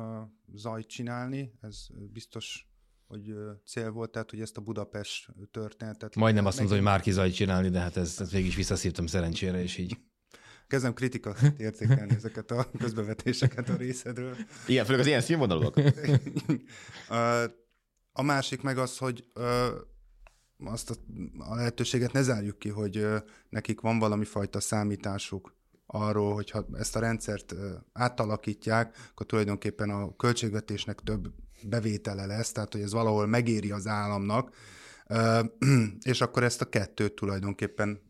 [0.55, 2.69] zajt csinálni, ez biztos
[3.07, 3.35] hogy
[3.67, 6.15] cél volt, tehát hogy ezt a Budapest történetet...
[6.15, 9.63] Majdnem azt mondta, hogy Márki zajt csinálni, de hát ezt, ezt végig is visszaszívtam szerencsére,
[9.63, 9.99] és így.
[10.67, 14.37] Kezdem kritika értékelni ezeket a közbevetéseket a részedről.
[14.67, 15.77] Igen, főleg az ilyen színvonalúak.
[18.13, 19.31] a másik meg az, hogy
[20.59, 20.95] azt a,
[21.39, 23.07] a lehetőséget ne zárjuk ki, hogy
[23.49, 25.56] nekik van valami fajta számításuk
[25.87, 27.55] arról, hogy ha ezt a rendszert
[27.93, 34.55] átalakítják, akkor tulajdonképpen a költségvetésnek több bevétele lesz, tehát hogy ez valahol megéri az államnak,
[36.03, 38.01] és akkor ezt a kettőt tulajdonképpen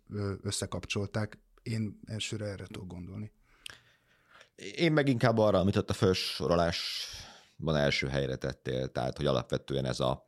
[0.43, 1.39] összekapcsolták.
[1.63, 3.33] Én elsőre erre tudok gondolni.
[4.77, 10.01] Én meg inkább arra, amit ott a felsorolásban első helyre tettél, tehát hogy alapvetően ez
[10.01, 10.25] a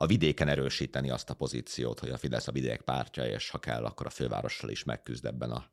[0.00, 3.84] a vidéken erősíteni azt a pozíciót, hogy a Fidesz a vidék pártja, és ha kell,
[3.84, 5.70] akkor a fővárossal is megküzd ebben a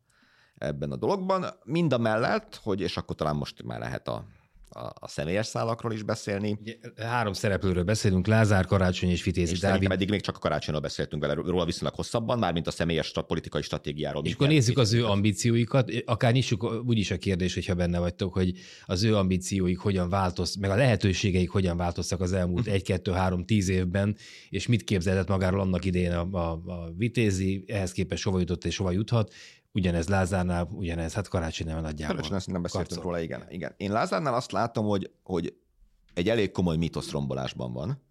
[0.57, 1.45] ebben a dologban.
[1.63, 4.25] Mind a mellett, hogy, és akkor talán most már lehet a,
[4.75, 6.57] a, a személyes szálakról is beszélni.
[6.61, 9.91] Ugye, három szereplőről beszélünk, Lázár, Karácsony és Vitézi és Dávid.
[9.91, 14.25] eddig még csak a Karácsonyról beszéltünk vele, róla viszonylag hosszabban, mármint a személyes politikai stratégiáról.
[14.25, 18.53] És akkor nézzük az ő ambícióikat, akár nyissuk úgyis a kérdés, hogyha benne vagytok, hogy
[18.85, 23.45] az ő ambícióik hogyan változtak, meg a lehetőségeik hogyan változtak az elmúlt egy, kettő, három,
[23.45, 24.17] tíz évben,
[24.49, 28.77] és mit képzelett magáról annak idején a, a, a Vitézi, ehhez képest hova jutott és
[28.77, 29.33] hova juthat,
[29.75, 32.21] Ugyanez Lázárnál, ugyanez, hát karácsony nem nagyjából.
[32.21, 33.73] Karácsony nem beszéltünk róla, igen, igen.
[33.77, 35.57] Én Lázárnál azt látom, hogy, hogy
[36.13, 38.03] egy elég komoly mítoszrombolásban van,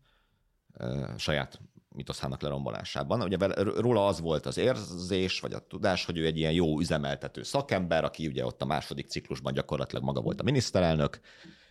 [1.17, 3.23] saját mitoszának lerombolásában.
[3.23, 7.43] Ugye róla az volt az érzés, vagy a tudás, hogy ő egy ilyen jó üzemeltető
[7.43, 11.21] szakember, aki ugye ott a második ciklusban gyakorlatilag maga volt a miniszterelnök,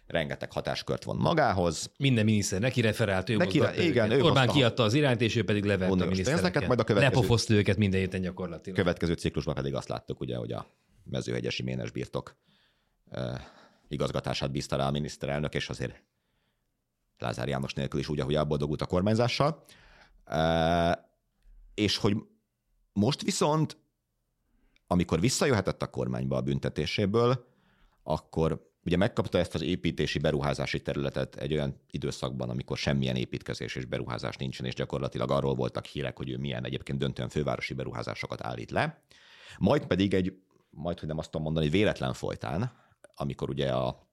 [0.08, 1.92] rengeteg hatáskört von magához.
[1.98, 5.44] Minden miniszter neki referált, ő neki, re- igen, ő Orbán kiadta az irányt, és ő
[5.44, 6.68] pedig levette a minisztereket.
[6.68, 8.78] Majd a következő, Lepofozta őket minden héten gyakorlatilag.
[8.78, 10.68] Következő ciklusban pedig azt láttuk, ugye, hogy a
[11.04, 12.36] mezőhegyesi ménes birtok
[13.10, 13.42] eh,
[13.88, 16.04] igazgatását bízta rá a miniszterelnök, és azért
[17.18, 19.64] Lázár János nélkül is úgy, ahogy elboldogult a kormányzással.
[21.74, 22.18] És hogy
[22.94, 23.78] most viszont,
[24.88, 27.46] amikor visszajöhetett a kormányba a büntetéséből,
[28.04, 33.86] akkor ugye megkapta ezt az építési beruházási területet egy olyan időszakban, amikor semmilyen építkezés és
[33.86, 38.72] beruházás nincsen, és gyakorlatilag arról voltak hírek, hogy ő milyen egyébként döntően fővárosi beruházásokat állít
[38.72, 39.04] le.
[39.58, 40.34] Majd pedig egy,
[40.70, 42.72] majd hogy nem azt tudom mondani, véletlen folytán,
[43.16, 44.12] amikor ugye a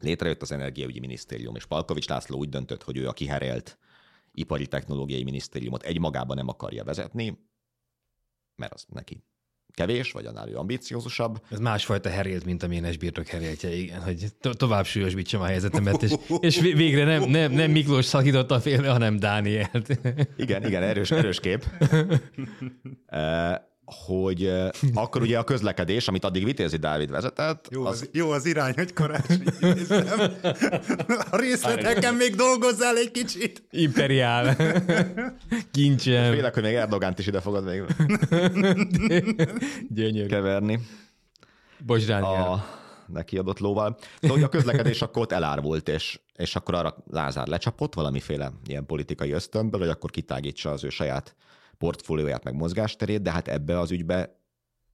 [0.00, 3.78] Létrejött az Energiaügyi Minisztérium, és Palkovics László úgy döntött, hogy ő a kiherélt
[4.32, 7.38] ipari technológiai minisztériumot egymagában nem akarja vezetni,
[8.56, 9.22] mert az neki
[9.78, 11.42] kevés, vagy annál ő ambiciózusabb.
[11.50, 16.02] Ez másfajta herélt, mint a ménes birtok heréltje, igen, hogy to- tovább súlyosbítsam a helyzetemet,
[16.02, 19.98] és, és végre nem, nem, nem Miklós szakította félre, hanem Dánielt.
[20.36, 21.64] Igen, igen, erős, erős kép.
[24.06, 24.52] hogy
[24.94, 27.68] akkor ugye a közlekedés, amit addig Vitézi Dávid vezetett...
[27.70, 29.42] Jó az, az, jó az irány, hogy karácsony
[31.30, 33.62] A részleteken még dolgozzál egy kicsit.
[33.70, 34.56] Imperiál.
[35.72, 36.32] Kincsem.
[36.32, 37.82] Félek, hogy még Erdogánt is ide fogod még
[39.94, 40.26] Gyönyörű.
[40.26, 40.80] keverni.
[41.86, 42.64] Bocs, a
[43.06, 43.98] neki adott lóval.
[44.20, 48.86] De hogy a közlekedés akkor ott elárvult, és, és akkor arra Lázár lecsapott valamiféle ilyen
[48.86, 51.36] politikai ösztönből, hogy akkor kitágítsa az ő saját
[51.78, 54.38] portfólióját, meg mozgásterét, de hát ebbe az ügybe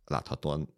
[0.06, 0.74] láthatóan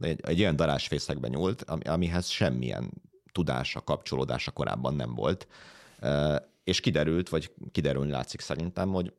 [0.00, 2.90] egy, egy olyan darásfészekbe nyúlt, amihez semmilyen
[3.32, 5.48] tudása, kapcsolódása korábban nem volt.
[6.64, 9.12] És kiderült, vagy kiderülni látszik szerintem, hogy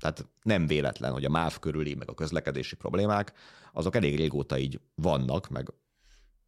[0.00, 3.32] tehát nem véletlen, hogy a MÁV körüli, meg a közlekedési problémák,
[3.72, 5.72] azok elég régóta így vannak, meg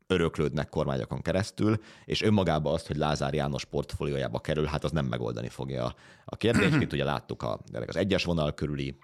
[0.06, 5.48] öröklődnek kormányokon keresztül, és önmagában azt, hogy Lázár János portfóliójába kerül, hát az nem megoldani
[5.48, 5.94] fogja
[6.24, 6.80] a kérdést.
[6.80, 8.98] Itt ugye láttuk a, az egyes vonal körüli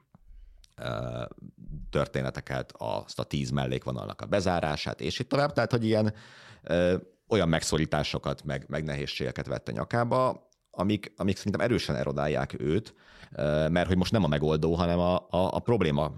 [1.91, 5.53] történeteket, azt a tíz mellékvonalnak a bezárását, és itt tovább.
[5.53, 6.15] Tehát, hogy ilyen
[6.63, 6.97] ö,
[7.29, 12.95] olyan megszorításokat, meg, meg nehézségeket vette nyakába, amik, amik szerintem erősen erodálják őt,
[13.33, 16.13] ö, mert hogy most nem a megoldó, hanem a, a, a probléma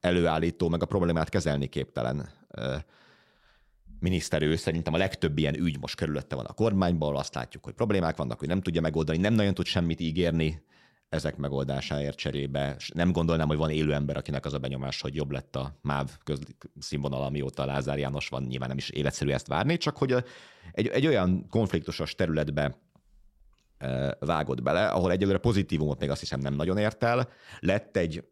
[0.00, 2.76] előállító, meg a problémát kezelni képtelen ö,
[4.00, 7.74] miniszter ő szerintem a legtöbb ilyen ügy most kerülette van a kormányból, azt látjuk, hogy
[7.74, 10.62] problémák vannak, hogy nem tudja megoldani, nem nagyon tud semmit ígérni
[11.08, 12.76] ezek megoldásáért cserébe.
[12.94, 16.18] Nem gondolnám, hogy van élő ember, akinek az a benyomás, hogy jobb lett a MÁV
[16.78, 20.24] színvonal, amióta Lázár János van, nyilván nem is életszerű ezt várni, csak hogy
[20.72, 22.78] egy, egy olyan konfliktusos területbe
[24.18, 27.28] vágott bele, ahol egyelőre pozitívumot még azt hiszem nem nagyon ért el.
[27.60, 28.24] Lett egy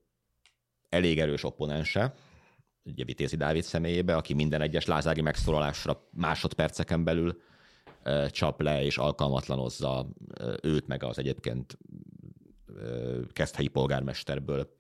[0.89, 2.15] elég erős opponense,
[2.87, 7.41] ugye Vitézi Dávid személyébe, aki minden egyes lázári megszólalásra másodperceken belül
[8.31, 10.07] csap le és alkalmatlanozza
[10.63, 11.79] őt, meg az egyébként
[13.33, 14.76] keszthelyi polgármesterből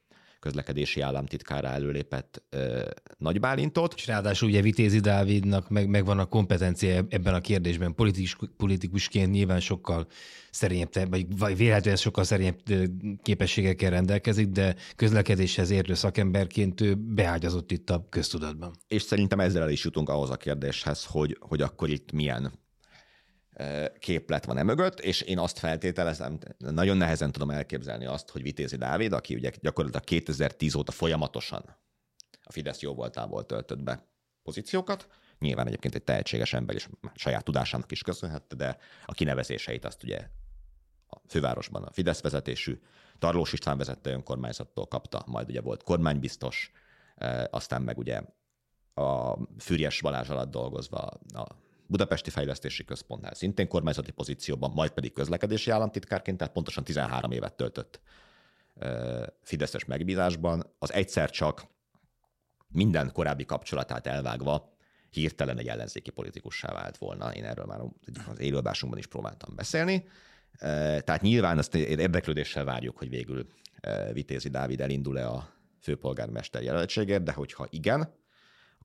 [0.47, 2.89] közlekedési államtitkára előlépett ö,
[3.19, 3.95] Nagy Bálintot.
[3.97, 7.95] És ráadásul ugye Vitézi Dávidnak meg, megvan a kompetencia ebben a kérdésben.
[7.95, 10.07] Politikus, politikusként nyilván sokkal
[10.51, 12.61] szerényebb, vagy, vagy véletlenül sokkal szerényebb
[13.23, 18.75] képességekkel rendelkezik, de közlekedéshez értő szakemberként ő beágyazott itt a köztudatban.
[18.89, 22.53] És szerintem ezzel el is jutunk ahhoz a kérdéshez, hogy, hogy akkor itt milyen
[23.99, 28.77] képlet van e mögött, és én azt feltételezem, nagyon nehezen tudom elképzelni azt, hogy Vitézi
[28.77, 31.77] Dávid, aki ugye gyakorlatilag 2010 óta folyamatosan
[32.43, 34.09] a Fidesz jó voltából töltött be
[34.43, 40.03] pozíciókat, nyilván egyébként egy tehetséges ember, és saját tudásának is köszönhette, de a kinevezéseit azt
[40.03, 40.29] ugye
[41.07, 42.81] a fővárosban a Fidesz vezetésű
[43.19, 46.71] Tarlós István vezette önkormányzattól kapta, majd ugye volt kormánybiztos,
[47.51, 48.23] aztán meg ugye
[48.95, 50.99] a Fürjes Balázs alatt dolgozva
[51.35, 51.47] a
[51.87, 58.01] Budapesti Fejlesztési Központnál szintén kormányzati pozícióban, majd pedig közlekedési államtitkárként, tehát pontosan 13 évet töltött
[59.43, 60.75] Fideszes megbízásban.
[60.79, 61.67] Az egyszer csak
[62.69, 64.75] minden korábbi kapcsolatát elvágva
[65.11, 67.35] hirtelen egy ellenzéki politikussá vált volna.
[67.35, 67.81] Én erről már
[68.31, 70.09] az élőadásunkban is próbáltam beszélni.
[70.59, 73.47] Tehát nyilván azt érdeklődéssel várjuk, hogy végül
[74.13, 75.49] Vitézi Dávid elindul-e a
[75.81, 78.15] főpolgármester jelöltségért, de hogyha igen,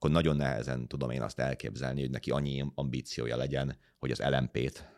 [0.01, 4.89] akkor nagyon nehezen tudom én azt elképzelni, hogy neki annyi ambíciója legyen, hogy az LMP-t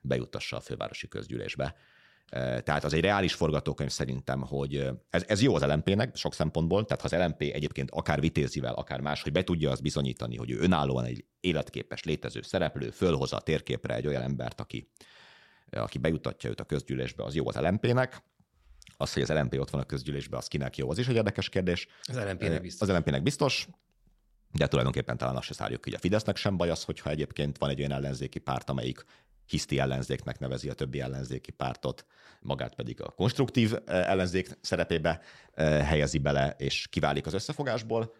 [0.00, 1.74] bejuttassa a fővárosi közgyűlésbe.
[2.28, 7.02] Tehát az egy reális forgatókönyv szerintem, hogy ez, ez jó az LMP-nek sok szempontból, tehát
[7.02, 10.58] ha az LMP egyébként akár vitézivel, akár más, hogy be tudja azt bizonyítani, hogy ő
[10.58, 14.90] önállóan egy életképes, létező szereplő, fölhozza a térképre egy olyan embert, aki,
[15.70, 18.22] aki bejutatja őt a közgyűlésbe, az jó az LMP-nek.
[18.96, 21.48] Az, hogy az LNP ott van a közgyűlésben, az kinek jó, az is egy érdekes
[21.48, 21.88] kérdés.
[22.02, 22.88] Az LNP-nek biztos.
[22.88, 23.68] Az LNP-nek biztos,
[24.52, 27.70] de tulajdonképpen talán azt se szárjuk, hogy a Fidesznek sem baj az, hogyha egyébként van
[27.70, 29.04] egy olyan ellenzéki párt, amelyik
[29.46, 32.06] hiszti ellenzéknek nevezi a többi ellenzéki pártot,
[32.40, 35.20] magát pedig a konstruktív ellenzék szerepébe
[35.84, 38.14] helyezi bele, és kiválik az összefogásból.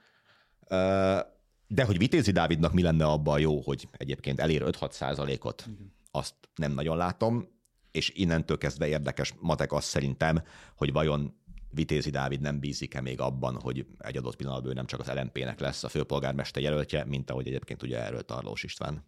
[1.67, 5.69] De hogy Vitézi Dávidnak mi lenne abban jó, hogy egyébként elér 5-6 százalékot,
[6.11, 7.49] azt nem nagyon látom,
[7.91, 10.43] és innentől kezdve érdekes matek az szerintem,
[10.77, 11.42] hogy vajon
[11.75, 15.85] Vitézi Dávid nem bízik-e még abban, hogy egy adott pillanatban nem csak az LMP-nek lesz
[15.85, 19.05] a főpolgármester jelöltje, mint ahogy egyébként ugye erről Tarlós István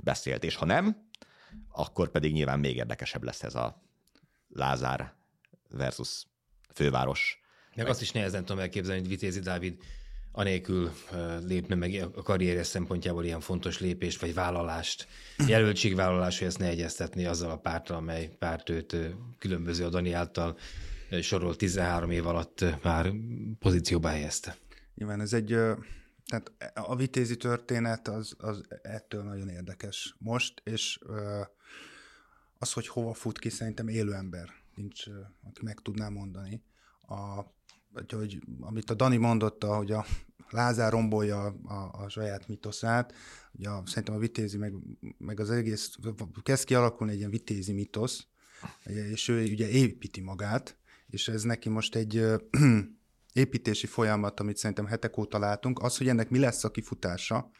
[0.00, 0.44] beszélt.
[0.44, 1.08] És ha nem,
[1.72, 3.82] akkor pedig nyilván még érdekesebb lesz ez a
[4.48, 5.14] Lázár
[5.70, 6.26] versus
[6.74, 7.40] főváros.
[7.74, 9.78] Meg azt is nehezen tudom elképzelni, hogy Vitézi Dávid
[10.32, 10.92] anélkül
[11.46, 15.06] lépne meg a karrierje szempontjából ilyen fontos lépést, vagy vállalást,
[15.46, 18.96] jelöltségvállalás, hogy ezt ne egyeztetni azzal a párttal, amely párt őt
[19.38, 20.58] különböző a Dani által
[21.20, 23.12] sorolt 13 év alatt már
[23.58, 24.56] pozícióba helyezte.
[24.94, 25.46] Nyilván ez egy,
[26.26, 30.98] tehát a vitézi történet az, az ettől nagyon érdekes most, és
[32.58, 35.04] az, hogy hova fut ki, szerintem élő ember nincs,
[35.42, 36.62] aki meg tudná mondani.
[37.00, 37.44] A,
[38.08, 40.06] hogy, amit a Dani mondotta, hogy a
[40.50, 43.14] Lázár rombolja a, a saját mitoszát,
[43.52, 44.72] ugye a, szerintem a vitézi, meg,
[45.18, 45.96] meg az egész,
[46.42, 48.26] kezd kialakulni egy ilyen vitézi mitosz,
[48.84, 50.76] és ő ugye építi magát,
[51.16, 52.24] és ez neki most egy
[53.32, 57.50] építési folyamat, amit szerintem hetek óta látunk, az, hogy ennek mi lesz a kifutása,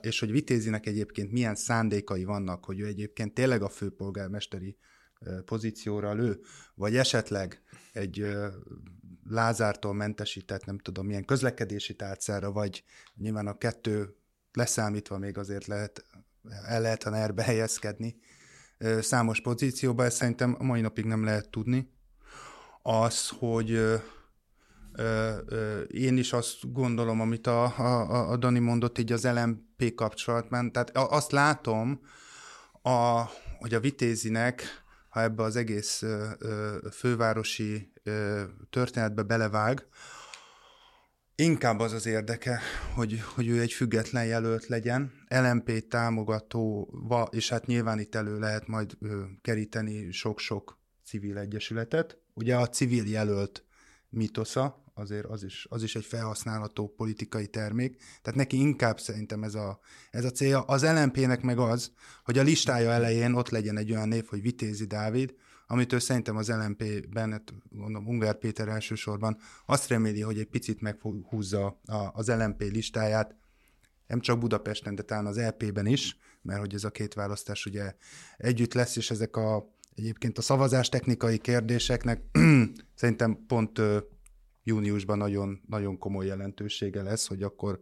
[0.00, 4.76] és hogy Vitézinek egyébként milyen szándékai vannak, hogy ő egyébként tényleg a főpolgármesteri
[5.44, 6.40] pozícióra lő,
[6.74, 8.26] vagy esetleg egy
[9.28, 12.84] Lázártól mentesített, nem tudom, milyen közlekedési tárcára, vagy
[13.14, 14.14] nyilván a kettő
[14.52, 16.04] leszámítva még azért lehet,
[16.66, 18.16] el lehet a helyezkedni
[19.00, 21.96] számos pozícióba, ezt szerintem a mai napig nem lehet tudni.
[22.90, 23.70] Az, hogy
[25.88, 30.96] én is azt gondolom, amit a, a, a Dani mondott így az LMP kapcsolatban, tehát
[30.96, 32.00] azt látom,
[32.82, 33.22] a,
[33.58, 34.62] hogy a Vitézinek,
[35.08, 36.02] ha ebbe az egész
[36.92, 37.92] fővárosi
[38.70, 39.86] történetbe belevág,
[41.34, 42.60] inkább az az érdeke,
[42.94, 46.90] hogy, hogy ő egy független jelölt legyen, LMP támogató,
[47.30, 48.98] és hát nyilván itt elő lehet majd
[49.40, 52.18] keríteni sok-sok civil egyesületet.
[52.38, 53.64] Ugye a civil jelölt
[54.08, 57.96] mitosza, azért az is, az is egy felhasználható politikai termék.
[58.22, 59.78] Tehát neki inkább szerintem ez a,
[60.10, 60.60] ez a célja.
[60.60, 61.92] Az LNP-nek meg az,
[62.24, 65.34] hogy a listája elején ott legyen egy olyan név, hogy Vitézi Dávid,
[65.66, 70.80] amit ő szerintem az LNP-ben, hát mondom, Ungár Péter elsősorban azt reméli, hogy egy picit
[70.80, 71.80] meghúzza
[72.12, 73.36] az LNP listáját,
[74.06, 77.94] nem csak Budapesten, de talán az LP-ben is, mert hogy ez a két választás ugye
[78.36, 82.22] együtt lesz, és ezek a egyébként a szavazás technikai kérdéseknek
[82.94, 83.80] szerintem pont
[84.62, 87.80] júniusban nagyon, nagyon komoly jelentősége lesz, hogy akkor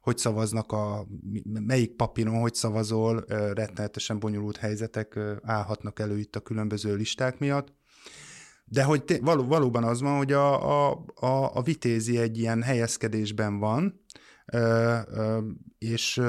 [0.00, 1.06] hogy szavaznak a,
[1.42, 7.72] melyik papíron hogy szavazol, rettenetesen bonyolult helyzetek állhatnak elő itt a különböző listák miatt.
[8.64, 12.62] De hogy té- való, valóban az van, hogy a, a, a, a vitézi egy ilyen
[12.62, 14.04] helyezkedésben van,
[15.78, 16.22] és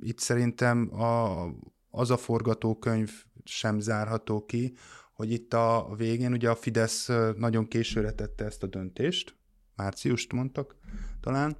[0.00, 1.46] itt szerintem a,
[1.90, 3.10] az a forgatókönyv
[3.48, 4.74] sem zárható ki,
[5.12, 9.36] hogy itt a végén ugye a Fidesz nagyon későre tette ezt a döntést,
[9.76, 10.76] márciust mondtak
[11.20, 11.56] talán,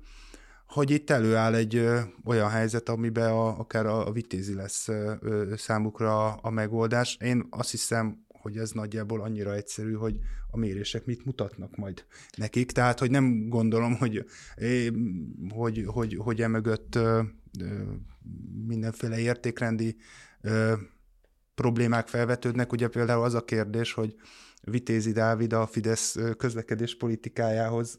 [0.66, 5.52] hogy itt előáll egy ö, olyan helyzet, amiben a, akár a, a vitézi lesz ö,
[5.56, 7.16] számukra a, a megoldás.
[7.20, 10.18] Én azt hiszem, hogy ez nagyjából annyira egyszerű, hogy
[10.50, 12.04] a mérések mit mutatnak majd
[12.36, 12.72] nekik.
[12.72, 14.24] Tehát, hogy nem gondolom, hogy,
[15.48, 16.98] hogy, hogy, hogy emögött
[18.66, 19.96] mindenféle értékrendi
[21.60, 22.72] problémák felvetődnek.
[22.72, 24.14] Ugye például az a kérdés, hogy
[24.62, 27.98] Vitézi Dávid a Fidesz közlekedés politikájához,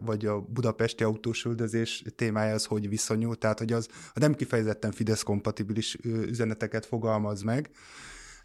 [0.00, 5.96] vagy a budapesti autós üldözés témájához hogy viszonyul, tehát hogy az nem kifejezetten Fidesz kompatibilis
[6.02, 7.70] üzeneteket fogalmaz meg,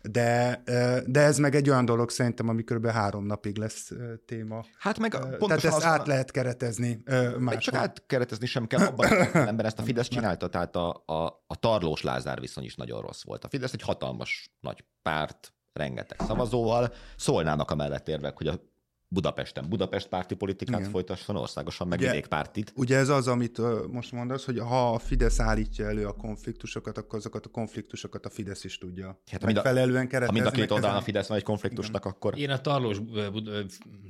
[0.01, 0.61] de,
[1.05, 2.87] de ez meg egy olyan dolog szerintem, ami kb.
[2.87, 3.91] három napig lesz
[4.25, 4.65] téma.
[4.77, 7.03] Hát meg Tehát ezt át lehet keretezni
[7.37, 11.55] Meg Csak átkeretezni sem kell, abban ember ezt a Fidesz csinálta, tehát a, a, a
[11.59, 13.43] tarlós Lázár viszony is nagyon rossz volt.
[13.43, 18.68] A Fidesz egy hatalmas nagy párt, rengeteg szavazóval, szólnának a mellett érvek, hogy a
[19.11, 20.91] Budapesten Budapest párti politikát Igen.
[20.91, 22.73] folytasson, országosan meg ugye, pártit.
[22.75, 27.19] Ugye ez az, amit most mondasz, hogy ha a Fidesz állítja elő a konfliktusokat, akkor
[27.19, 30.39] azokat a konfliktusokat a Fidesz is tudja hát, megfelelően keretezni.
[30.39, 32.11] Ha mind a két oldalon a Fidesz van egy konfliktusnak, Igen.
[32.11, 32.37] akkor...
[32.37, 32.97] Én a tarlós,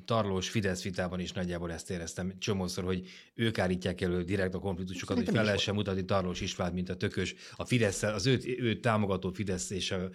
[0.06, 5.08] tarlós Fidesz vitában is nagyjából ezt éreztem csomószor, hogy ők állítják elő direkt a konfliktusokat,
[5.08, 7.36] Szerintem hogy fel lehessen mutatni Tarlós István, mint a tökös.
[7.56, 10.10] A Fidesz, az ő, ő támogató Fidesz és a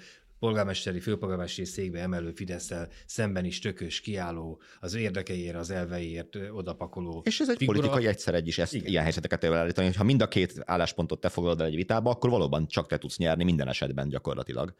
[0.44, 2.70] polgármesteri, főpolgármesteri székbe emelő fidesz
[3.06, 7.78] szemben is tökös, kiálló, az érdekeiért, az elveiért odapakoló És ez egy figura.
[7.78, 11.60] politikai egyszer egy is ezt, ilyen helyzeteket előállítani, ha mind a két álláspontot te foglalod
[11.60, 14.74] el egy vitába, akkor valóban csak te tudsz nyerni minden esetben gyakorlatilag.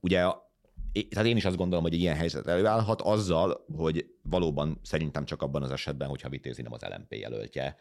[0.00, 0.24] Ugye
[1.08, 5.42] tehát én is azt gondolom, hogy egy ilyen helyzet előállhat azzal, hogy valóban szerintem csak
[5.42, 7.76] abban az esetben, hogyha Vitézi nem az LMP jelöltje,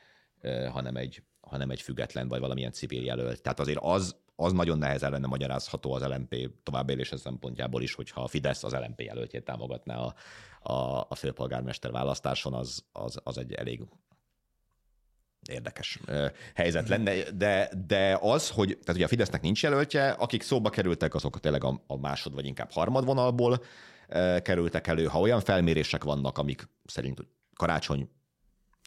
[0.72, 3.42] hanem egy, hanem egy független vagy valamilyen civil jelölt.
[3.42, 8.28] Tehát azért az, az nagyon nehezen lenne magyarázható az LMP továbbélése szempontjából is, hogyha a
[8.28, 10.14] Fidesz az LMP jelöltjét támogatná a,
[10.72, 13.82] a, a főpolgármester választáson, az, az, az egy elég
[15.50, 16.00] érdekes
[16.56, 21.16] helyzet lenne, de, de az, hogy tehát ugye a Fidesznek nincs jelöltje, akik szóba kerültek,
[21.16, 23.64] azok tényleg a, a másod vagy inkább harmadvonalból
[24.42, 25.06] kerültek elő.
[25.06, 28.10] Ha olyan felmérések vannak, amik szerint karácsony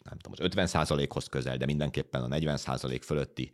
[0.03, 2.57] nem tudom, az 50 hoz közel, de mindenképpen a 40
[3.01, 3.51] fölötti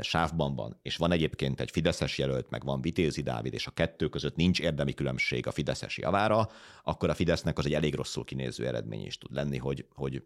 [0.00, 4.08] sávban van, és van egyébként egy Fideszes jelölt, meg van Vitézi Dávid, és a kettő
[4.08, 6.50] között nincs érdemi különbség a Fideszes javára,
[6.82, 10.22] akkor a Fidesznek az egy elég rosszul kinéző eredmény is tud lenni, hogy, hogy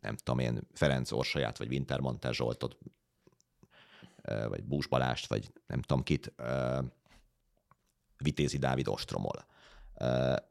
[0.00, 2.78] nem tudom én, Ferenc Orsaját, vagy Wintermantel Zsoltot,
[4.48, 6.32] vagy Bús Balást, vagy nem tudom kit,
[8.16, 9.44] Vitézi Dávid ostromol.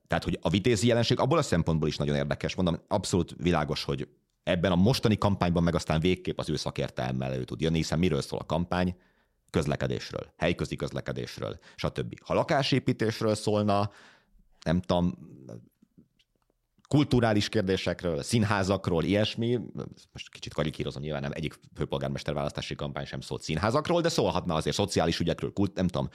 [0.08, 4.08] Tehát, hogy a vitézi jelenség abból a szempontból is nagyon érdekes, mondom, abszolút világos, hogy
[4.44, 8.22] ebben a mostani kampányban meg aztán végképp az ő szakértelemmel elő tud jönni, hiszen miről
[8.22, 8.96] szól a kampány?
[9.50, 12.20] Közlekedésről, helyközi közlekedésről, stb.
[12.20, 13.92] Ha lakásépítésről szólna,
[14.64, 15.14] nem tudom,
[16.88, 19.60] kulturális kérdésekről, színházakról, ilyesmi,
[20.12, 24.76] most kicsit karikírozom, nyilván nem egyik főpolgármester választási kampány sem szólt színházakról, de szólhatna azért
[24.76, 26.10] szociális ügyekről, kult, nem tudom,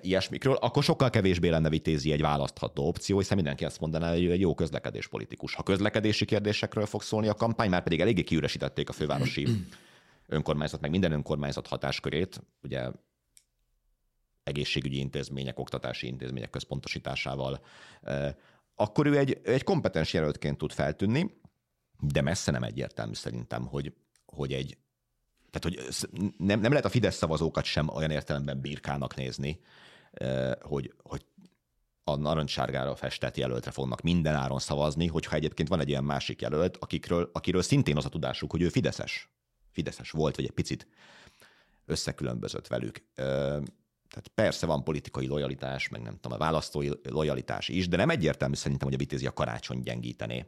[0.00, 4.30] ilyesmikről, akkor sokkal kevésbé lenne vitézi egy választható opció, hiszen mindenki azt mondaná, hogy ő
[4.30, 5.54] egy jó közlekedéspolitikus.
[5.54, 9.46] Ha közlekedési kérdésekről fog szólni a kampány, már pedig eléggé kiüresítették a fővárosi
[10.26, 12.90] önkormányzat, meg minden önkormányzat hatáskörét, ugye
[14.42, 17.64] egészségügyi intézmények, oktatási intézmények központosításával,
[18.74, 21.40] akkor ő egy, egy kompetens jelöltként tud feltűnni,
[22.00, 23.92] de messze nem egyértelmű szerintem, hogy,
[24.24, 24.76] hogy egy
[25.52, 29.60] tehát, hogy nem, nem lehet a Fidesz szavazókat sem olyan értelemben birkának nézni,
[30.60, 31.24] hogy, hogy
[32.04, 36.76] a narancssárgára festett jelöltre fognak minden áron szavazni, hogyha egyébként van egy ilyen másik jelölt,
[36.76, 39.30] akikről, akiről szintén az a tudásuk, hogy ő Fideszes.
[39.70, 40.86] Fideszes volt, vagy egy picit
[41.86, 43.04] összekülönbözött velük.
[43.14, 48.54] Tehát persze van politikai lojalitás, meg nem tudom, a választói lojalitás is, de nem egyértelmű
[48.54, 50.46] szerintem, hogy a Vitézi a karácsony gyengítené.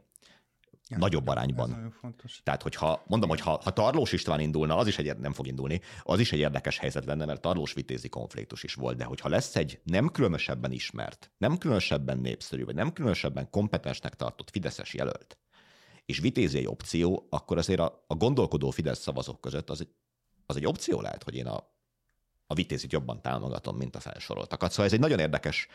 [0.89, 1.69] Ja, nagyobb arányban.
[1.69, 2.39] Ez nagyon fontos.
[2.43, 5.81] Tehát, hogyha mondom, hogy ha, ha Tarlós István indulna, az is egy, nem fog indulni,
[6.03, 9.55] az is egy érdekes helyzet lenne, mert Tarlós vitézi konfliktus is volt, de hogyha lesz
[9.55, 15.37] egy nem különösebben ismert, nem különösebben népszerű, vagy nem különösebben kompetensnek tartott Fideszes jelölt,
[16.05, 19.89] és vitézi egy opció, akkor azért a, a gondolkodó Fidesz szavazók között az egy,
[20.45, 21.73] az egy opció lehet, hogy én a,
[22.47, 24.69] a vitézit jobban támogatom, mint a felsoroltakat.
[24.69, 25.67] Szóval ez egy nagyon érdekes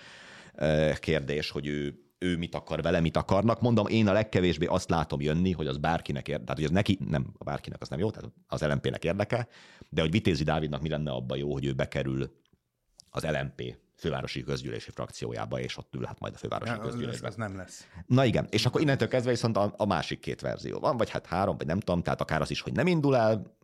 [1.01, 3.61] kérdés, hogy ő, ő mit akar vele, mit akarnak.
[3.61, 6.99] Mondom, én a legkevésbé azt látom jönni, hogy az bárkinek érdekel, tehát hogy az neki,
[7.09, 9.49] nem, a bárkinek az nem jó, tehát az LMP-nek érdeke,
[9.89, 12.41] de hogy Vitézi Dávidnak mi lenne abban jó, hogy ő bekerül
[13.11, 17.27] az LMP fővárosi közgyűlési frakciójába, és ott ülhet majd a fővárosi ja, közgyűlésbe.
[17.27, 17.87] Ez, nem lesz.
[18.07, 21.27] Na igen, és akkor innentől kezdve viszont a, a másik két verzió van, vagy hát
[21.27, 23.57] három, vagy nem tudom, tehát akár az is, hogy nem indul el,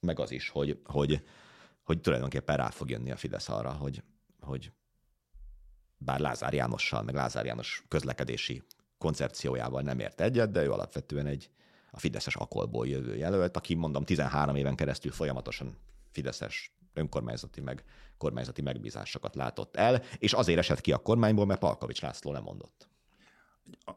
[0.00, 1.24] meg az is, hogy, hogy,
[1.82, 4.02] hogy tulajdonképpen rá fog jönni a Fidesz arra, hogy,
[4.40, 4.72] hogy
[5.98, 8.62] bár Lázár Jánossal, meg Lázár János közlekedési
[8.98, 11.50] koncepciójával nem ért egyet, de ő alapvetően egy
[11.90, 15.76] a Fideszes akolból jövő jelölt, aki mondom 13 éven keresztül folyamatosan
[16.10, 17.84] Fideszes önkormányzati meg
[18.18, 22.88] kormányzati megbízásokat látott el, és azért esett ki a kormányból, mert Palkovics László lemondott.
[23.84, 23.90] A,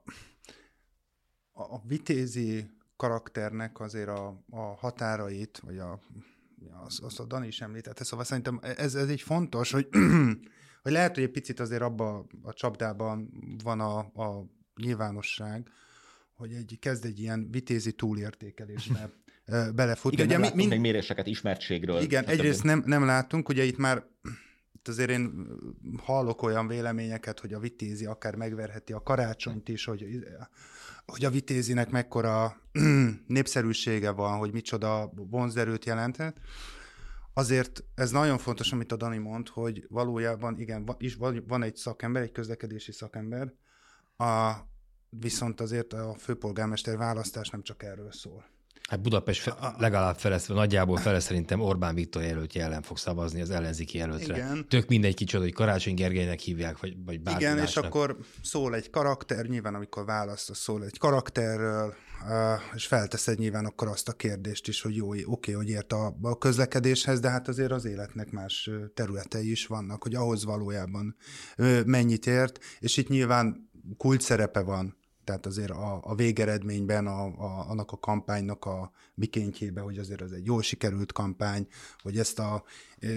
[1.62, 6.00] a vitézi karakternek azért a, a határait, vagy a,
[6.86, 9.88] azt, azt a Dani is említette, szóval szerintem ez, ez egy fontos, hogy
[10.82, 13.30] hogy lehet, hogy egy picit azért abban a csapdában
[13.64, 14.46] van a, a
[14.82, 15.70] nyilvánosság,
[16.34, 19.10] hogy egy, kezd egy ilyen vitézi túlértékelésbe
[19.76, 20.14] belefut.
[20.14, 20.80] Igen, ugye, mi, mind...
[20.80, 22.02] méréseket ismertségről.
[22.02, 24.04] Igen, egyrészt nem, nem látunk, ugye itt már
[24.80, 25.48] itt azért én
[26.04, 30.06] hallok olyan véleményeket, hogy a vitézi akár megverheti a karácsonyt is, hogy,
[31.06, 32.62] hogy a vitézinek mekkora
[33.28, 36.38] népszerűsége van, hogy micsoda vonzerőt jelenthet.
[37.40, 41.18] Azért ez nagyon fontos, amit a Dani mond, hogy valójában igen, is,
[41.48, 43.54] van egy szakember, egy közlekedési szakember,
[44.18, 44.52] a,
[45.10, 48.46] viszont azért a főpolgármester választás nem csak erről szól.
[48.90, 53.50] Hát Budapest fe, legalább feleszve, nagyjából fele szerintem Orbán Viktor jelöltje ellen fog szavazni az
[53.50, 54.36] ellenzéki jelöltre.
[54.36, 54.68] Igen.
[54.68, 57.84] Tök mindegy kicsoda, hogy Karácsony Gergelynek hívják, vagy, vagy bármi Igen, másnak.
[57.84, 61.96] és akkor szól egy karakter, nyilván amikor választ, szól egy karakterről,
[62.76, 66.18] és felteszed nyilván akkor azt a kérdést is, hogy jó, oké, okay, hogy ért a,
[66.22, 71.16] a közlekedéshez, de hát azért az életnek más területei is vannak, hogy ahhoz valójában
[71.86, 74.99] mennyit ért, és itt nyilván kult szerepe van
[75.30, 80.32] tehát azért a, a végeredményben a, a, annak a kampánynak a mikéntjébe, hogy azért az
[80.32, 81.68] egy jól sikerült kampány,
[81.98, 82.64] hogy ezt a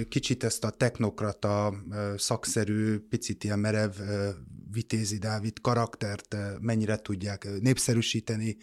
[0.08, 1.74] kicsit ezt a technokrata,
[2.16, 3.92] szakszerű, picit ilyen merev
[4.70, 8.56] Vitézi Dávid karaktert mennyire tudják népszerűsíteni,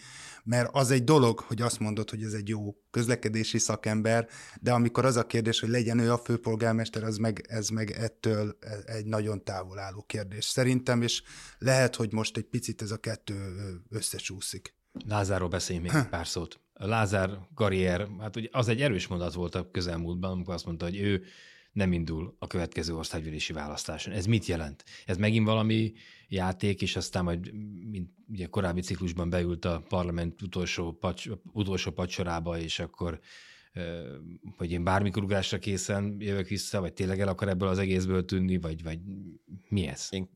[0.44, 4.28] mert az egy dolog, hogy azt mondod, hogy ez egy jó közlekedési szakember,
[4.62, 8.58] de amikor az a kérdés, hogy legyen ő a főpolgármester, az meg, ez meg ettől
[8.86, 11.24] egy nagyon távol álló kérdés szerintem, és
[11.58, 13.56] lehet, hogy most egy picit ez a kettő
[13.90, 14.78] összecsúszik.
[15.08, 16.60] Lázárról beszéljünk még pár szót.
[16.74, 20.86] A Lázár karrier, hát ugye az egy erős mondat volt a közelmúltban, amikor azt mondta,
[20.86, 21.24] hogy ő
[21.72, 24.14] nem indul a következő országgyűlési választáson.
[24.14, 24.84] Ez mit jelent?
[25.06, 25.94] Ez megint valami
[26.30, 27.54] játék, és aztán majd,
[27.90, 33.20] mint ugye korábbi ciklusban beült a parlament utolsó, pacs, utolsó pacsorába, és akkor
[34.58, 38.58] hogy én bármikor ugrásra készen jövök vissza, vagy tényleg el akar ebből az egészből tűnni,
[38.58, 39.00] vagy, vagy
[39.70, 40.08] mi ez?
[40.10, 40.30] Én,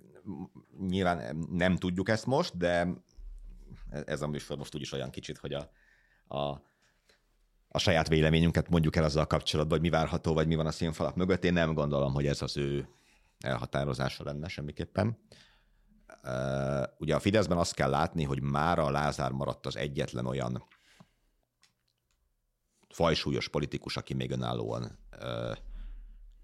[0.87, 2.87] nyilván nem tudjuk ezt most, de
[3.89, 5.71] ez a műsor most úgyis olyan kicsit, hogy a,
[6.35, 6.71] a
[7.75, 11.15] a saját véleményünket mondjuk el azzal kapcsolatban, hogy mi várható, vagy mi van a színfalak
[11.15, 11.43] mögött.
[11.43, 12.87] Én nem gondolom, hogy ez az ő
[13.39, 15.17] elhatározása lenne semmiképpen.
[16.97, 20.63] Ugye a Fideszben azt kell látni, hogy már a Lázár maradt az egyetlen olyan
[22.89, 24.99] fajsúlyos politikus, aki még önállóan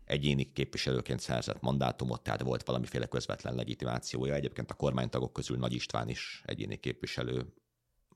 [0.06, 4.34] egyéni képviselőként szerzett mandátumot, tehát volt valamiféle közvetlen legitimációja.
[4.34, 7.54] Egyébként a kormánytagok közül Nagy István is egyéni képviselő,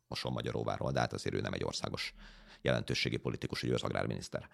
[0.07, 2.13] Moson Magyaróváról, de hát azért ő nem egy országos
[2.61, 4.49] jelentőségi politikus, ő az agrárminiszter.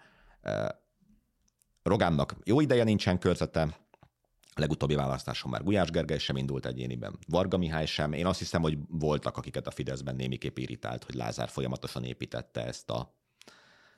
[1.82, 3.78] Rogánnak jó ideje nincsen körzete,
[4.54, 8.12] a legutóbbi választáson már Gulyás Gergely sem indult egyéniben, Varga Mihály sem.
[8.12, 12.90] Én azt hiszem, hogy voltak, akiket a Fideszben némiképp irritált, hogy Lázár folyamatosan építette ezt
[12.90, 13.18] a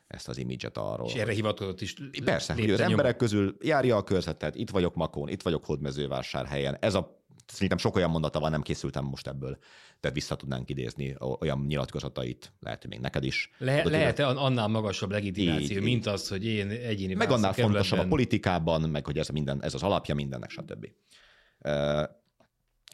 [0.07, 1.07] ezt az imidzset arról.
[1.07, 1.95] És erre hivatott is.
[2.25, 6.77] Persze, hogy az emberek közül járja a körzetet, itt vagyok Makón, itt vagyok Hódmezővásárhelyen.
[6.81, 9.59] Ez a szerintem sok olyan mondata van, nem készültem most ebből,
[10.01, 13.51] tehát vissza tudnánk idézni olyan nyilatkozatait, lehet, hogy még neked is.
[13.59, 18.07] Le, lehet-e annál magasabb legitimáció, így, mint az, hogy én egyéni Meg annál fontosabb a
[18.07, 20.89] politikában, meg hogy ez, minden, ez az alapja mindennek, stb.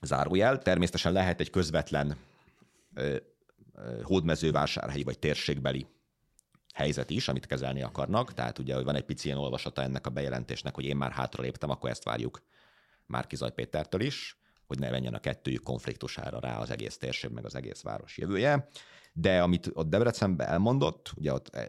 [0.02, 2.16] Zárójel, természetesen lehet egy közvetlen
[4.02, 5.86] hódmezővásárhelyi vagy térségbeli
[6.74, 8.34] helyzet is, amit kezelni akarnak.
[8.34, 11.70] Tehát ugye, hogy van egy pici ilyen olvasata ennek a bejelentésnek, hogy én már hátraléptem,
[11.70, 12.42] akkor ezt várjuk
[13.08, 17.54] Márkizaj Pétertől is, hogy ne menjen a kettőjük konfliktusára rá az egész térség, meg az
[17.54, 18.68] egész város jövője.
[19.12, 21.66] De amit ott Debrecenben elmondott, ugye ott eh,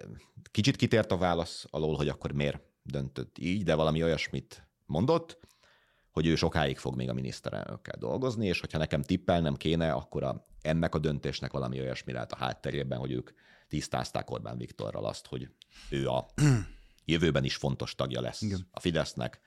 [0.51, 5.39] kicsit kitért a válasz alól, hogy akkor miért döntött így, de valami olyasmit mondott,
[6.11, 10.45] hogy ő sokáig fog még a miniszterelnökkel dolgozni, és hogyha nekem tippelnem kéne, akkor a,
[10.61, 13.29] ennek a döntésnek valami olyasmi lehet a hátterében, hogy ők
[13.67, 15.49] tisztázták Orbán Viktorral azt, hogy
[15.89, 16.25] ő a
[17.05, 18.67] jövőben is fontos tagja lesz Igen.
[18.71, 19.39] a Fidesznek,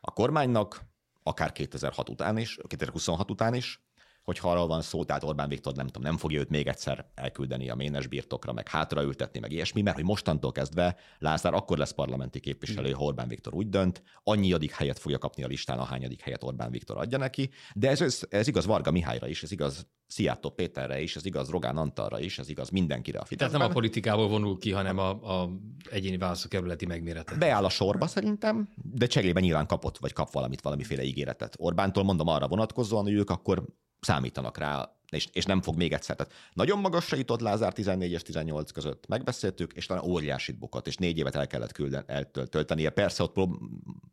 [0.00, 0.82] a kormánynak,
[1.26, 3.80] akár 2006 után is, 2026 után is,
[4.26, 7.70] hogyha arról van szó, tehát Orbán Viktor nem tudom, nem fogja őt még egyszer elküldeni
[7.70, 12.40] a ménes birtokra, meg hátraültetni, meg ilyesmi, mert hogy mostantól kezdve Lázár akkor lesz parlamenti
[12.40, 16.44] képviselő, ha Orbán Viktor úgy dönt, annyi adik helyet fogja kapni a listán, ahányadik helyet
[16.44, 20.50] Orbán Viktor adja neki, de ez, ez, ez igaz Varga Mihályra is, ez igaz Szijjártó
[20.50, 23.48] Péterre is, ez igaz Rogán Antalra is, ez igaz mindenkire a Fideszben.
[23.48, 25.08] Tehát nem a politikából vonul ki, hanem a,
[25.40, 25.50] a
[25.90, 27.38] egyéni választókerületi megméretet.
[27.38, 31.54] Beáll a sorba szerintem, de cserében nyilván kapott, vagy kap valamit, valamiféle ígéretet.
[31.58, 33.64] Orbántól mondom arra vonatkozóan, hogy ők akkor
[34.06, 36.16] számítanak rá, és, és nem fog még egyszer.
[36.16, 40.96] Tehát nagyon magasra jutott Lázár 14 és 18 között, megbeszéltük, és talán óriásit bukott, és
[40.96, 42.90] négy évet el kellett külden, eltöltenie.
[42.90, 43.60] Persze ott prób-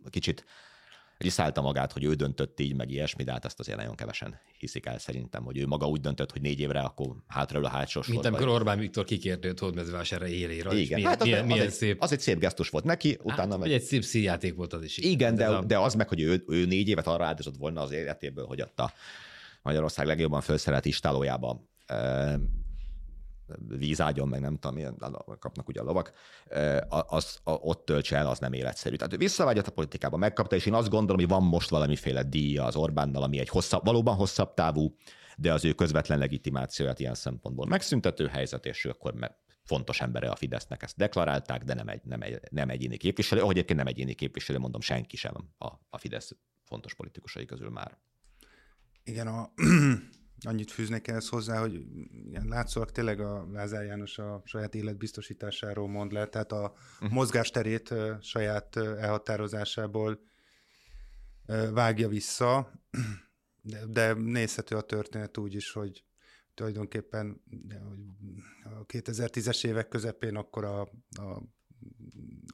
[0.09, 0.45] kicsit
[1.17, 4.85] riszálta magát, hogy ő döntött így, meg ilyesmi, de hát ezt azért nagyon kevesen hiszik
[4.85, 8.13] el szerintem, hogy ő maga úgy döntött, hogy négy évre akkor hátraül a hátsó sor.
[8.13, 10.73] Mint amikor Orbán Viktor kikérte őt hódmezővásárra élére.
[10.73, 12.01] Igen, milyen, hát az, milyen, az, milyen az, szép...
[12.01, 13.71] az egy szép gesztus volt neki, utána hát, meg...
[13.71, 14.97] egy szép színjáték volt az is.
[14.97, 15.63] Igen, de, a...
[15.63, 18.79] de az meg, hogy ő, ő négy évet arra áldozott volna az életéből, hogy ott
[18.79, 18.93] a
[19.63, 21.63] Magyarország legjobban felszerelt istálójába
[23.67, 24.97] vízágyon, meg nem tudom, milyen
[25.39, 26.13] kapnak ugye a lovak,
[26.89, 28.95] az, a, ott töltse el, az nem életszerű.
[28.95, 32.63] Tehát ő visszavágyott a politikába, megkapta, és én azt gondolom, hogy van most valamiféle díja
[32.65, 34.95] az Orbánnal, ami egy hosszabb, valóban hosszabb távú,
[35.37, 40.29] de az ő közvetlen legitimációját ilyen szempontból megszüntető helyzet, és ő akkor meg fontos embere
[40.29, 43.41] a Fidesznek ezt deklarálták, de nem, egy, nem, egy, nem egyéni képviselő.
[43.41, 46.31] Ahogy egyébként nem egyéni képviselő, mondom, senki sem a, a Fidesz
[46.63, 47.97] fontos politikusai közül már.
[49.03, 49.53] Igen, a,
[50.47, 51.85] annyit fűznék ehhez hozzá, hogy
[52.25, 57.11] igen, látszólag tényleg a Lázár János a saját életbiztosításáról mond le, tehát a uh-huh.
[57.11, 60.19] mozgásterét saját elhatározásából
[61.71, 62.71] vágja vissza,
[63.61, 66.03] de, de nézhető a történet úgy is, hogy
[66.53, 67.41] tulajdonképpen
[68.63, 71.41] a 2010-es évek közepén akkor a, a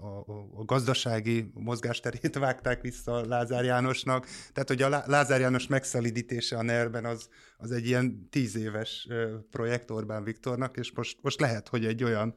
[0.02, 4.28] a, a gazdasági mozgásterét vágták vissza Lázár Jánosnak.
[4.54, 9.08] Tehát, hogy a Lázár János megszalidítése a ner az, az egy ilyen tíz éves
[9.50, 12.36] projekt Orbán Viktornak, és most, most lehet, hogy egy olyan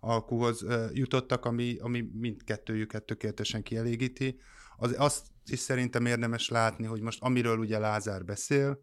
[0.00, 4.38] alkuhoz jutottak, ami, ami mindkettőjüket tökéletesen kielégíti.
[4.76, 8.82] Az, azt is szerintem érdemes látni, hogy most amiről ugye Lázár beszél,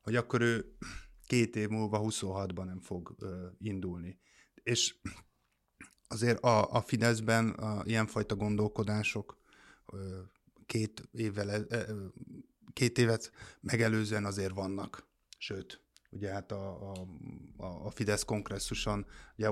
[0.00, 0.76] hogy akkor ő
[1.26, 3.14] két év múlva 26-ban nem fog
[3.58, 4.18] indulni.
[4.62, 4.94] És
[6.10, 9.38] azért a, a Fideszben a ilyenfajta gondolkodások
[10.66, 11.86] két évvel, e, e,
[12.72, 15.06] két évet megelőzően azért vannak.
[15.38, 15.80] Sőt,
[16.10, 16.92] ugye hát a,
[17.56, 19.06] a, a Fidesz kongresszuson
[19.36, 19.50] ugye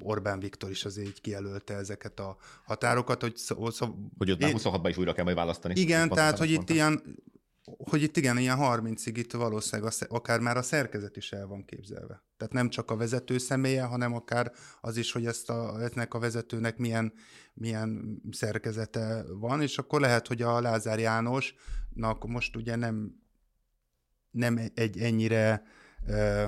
[0.00, 4.52] Orbán Viktor is azért így kijelölte ezeket a határokat, hogy szó, szó, hogy ott már
[4.54, 5.80] 26-ban is újra kell majd választani.
[5.80, 7.02] Igen, tehát hogy itt ilyen
[7.66, 12.24] hogy itt igen, ilyen 30-ig itt valószínűleg akár már a szerkezet is el van képzelve.
[12.36, 16.18] Tehát nem csak a vezető személye, hanem akár az is, hogy ezt a, ennek a
[16.18, 17.12] vezetőnek milyen,
[17.54, 23.22] milyen szerkezete van, és akkor lehet, hogy a Lázár Jánosnak most ugye nem,
[24.30, 25.62] nem egy ennyire
[26.06, 26.44] uh,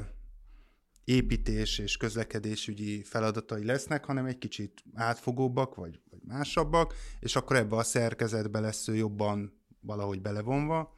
[1.05, 7.77] építés és közlekedésügyi feladatai lesznek, hanem egy kicsit átfogóbbak, vagy, vagy másabbak, és akkor ebbe
[7.77, 10.97] a szerkezetbe lesz ő jobban valahogy belevonva,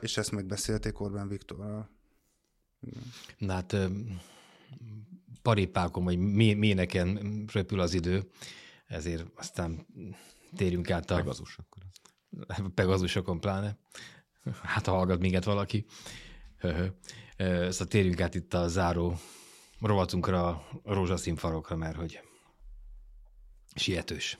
[0.00, 1.90] és ezt megbeszélték Orbán Viktorral.
[3.38, 3.76] Na hát
[5.42, 6.18] paripákon, vagy
[6.56, 8.30] méneken röpül az idő,
[8.86, 9.86] ezért aztán
[10.56, 11.14] térjünk át a...
[11.14, 11.82] Pegazus akkor.
[12.74, 13.78] Pegazusokon pláne.
[14.62, 15.86] Hát, ha hallgat minket valaki.
[17.38, 19.18] Szóval térjünk át itt a záró
[19.80, 20.48] rovatunkra,
[20.82, 22.20] a rózsaszín farokra, mert hogy
[23.74, 24.38] sietős.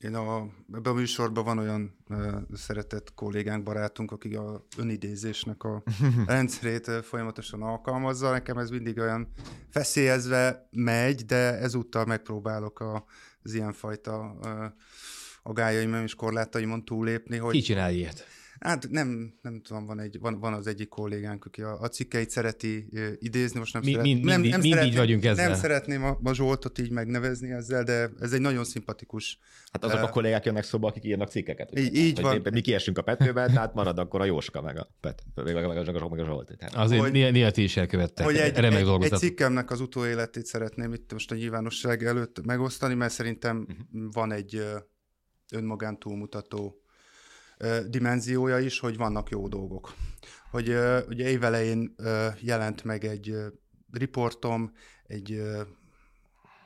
[0.00, 5.82] Én a, ebben a műsorban van olyan uh, szeretett kollégánk, barátunk, aki a önidézésnek a
[6.26, 8.30] rendszerét folyamatosan alkalmazza.
[8.30, 9.28] Nekem ez mindig olyan
[9.70, 13.04] feszélyezve megy, de ezúttal megpróbálok a,
[13.42, 14.64] az ilyenfajta uh,
[15.42, 17.36] agályaim és korlátaimon túlépni.
[17.36, 18.24] Hogy, Ki csinál ilyet?
[18.60, 22.30] Hát nem, nem tudom, van, egy, van, van az egyik kollégánk, aki a, a cikkeit
[22.30, 22.88] szereti
[23.18, 25.48] idézni, most nem, mi, szeret, mind, nem, nem, mind így vagyunk ezzel.
[25.48, 29.38] nem szeretném a, a Zsoltot így megnevezni ezzel, de ez egy nagyon szimpatikus.
[29.72, 31.78] Hát azok uh, a kollégák jönnek szóba, akik írnak cikkeket.
[31.78, 32.42] Így, így van.
[32.52, 35.76] Mi kiesünk a Petőbe, tehát marad akkor a Jóska meg a, Pet, meg a, meg
[35.76, 36.56] a, meg a Zsolt.
[36.58, 36.74] Tehát.
[36.74, 38.24] Azért hogy, néha ti is elkövettek.
[38.26, 43.12] Hogy egy, egy, egy cikkemnek az utóéletét szeretném itt most a nyilvánosság előtt megosztani, mert
[43.12, 44.12] szerintem uh-huh.
[44.12, 44.62] van egy
[45.52, 46.79] önmagán túlmutató
[47.88, 49.94] dimenziója is, hogy vannak jó dolgok.
[50.50, 50.68] Hogy
[51.08, 51.94] ugye évelején
[52.40, 53.34] jelent meg egy
[53.92, 54.72] riportom,
[55.06, 55.42] egy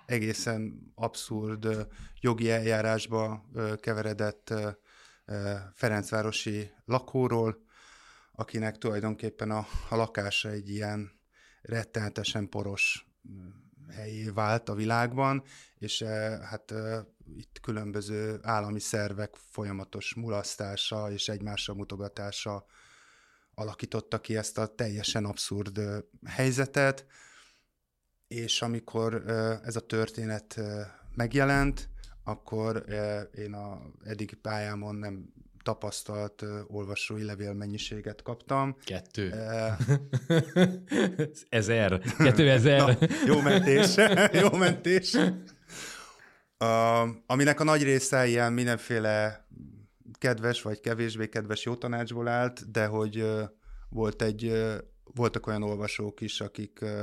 [0.07, 1.87] egészen abszurd
[2.21, 3.45] jogi eljárásba
[3.81, 4.55] keveredett
[5.73, 7.65] Ferencvárosi lakóról,
[8.33, 11.11] akinek tulajdonképpen a, a lakása egy ilyen
[11.63, 13.07] rettenetesen poros
[13.91, 15.43] helyé vált a világban,
[15.79, 16.03] és
[16.43, 16.75] hát
[17.37, 22.65] itt különböző állami szervek folyamatos mulasztása és egymásra mutogatása
[23.55, 25.81] alakította ki ezt a teljesen abszurd
[26.27, 27.07] helyzetet,
[28.29, 29.15] és amikor
[29.65, 30.61] ez a történet
[31.15, 31.89] megjelent,
[32.25, 32.85] akkor
[33.35, 35.33] én a eddigi pályámon nem
[35.65, 38.77] tapasztalt uh, olvasói levélmennyiséget kaptam.
[38.85, 39.29] Kettő.
[39.29, 39.97] Uh,
[41.49, 42.01] ezer.
[42.19, 42.99] Kettő ezer.
[43.01, 43.95] Na, jó mentés.
[44.43, 45.15] jó mentés.
[46.59, 49.47] Uh, aminek a nagy része ilyen mindenféle
[50.19, 53.43] kedves vagy kevésbé kedves jó tanácsból állt, de hogy uh,
[53.89, 54.75] volt egy, uh,
[55.15, 57.03] voltak olyan olvasók is, akik uh,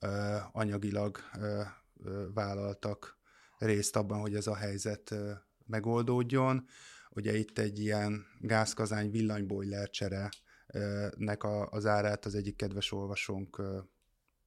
[0.00, 1.42] uh, anyagilag uh,
[1.94, 3.18] uh, vállaltak
[3.58, 5.30] részt abban, hogy ez a helyzet uh,
[5.66, 6.66] megoldódjon.
[7.14, 10.28] Ugye itt egy ilyen gázkazány villanybojler csere
[11.16, 13.62] nek a, az árát az egyik kedves olvasónk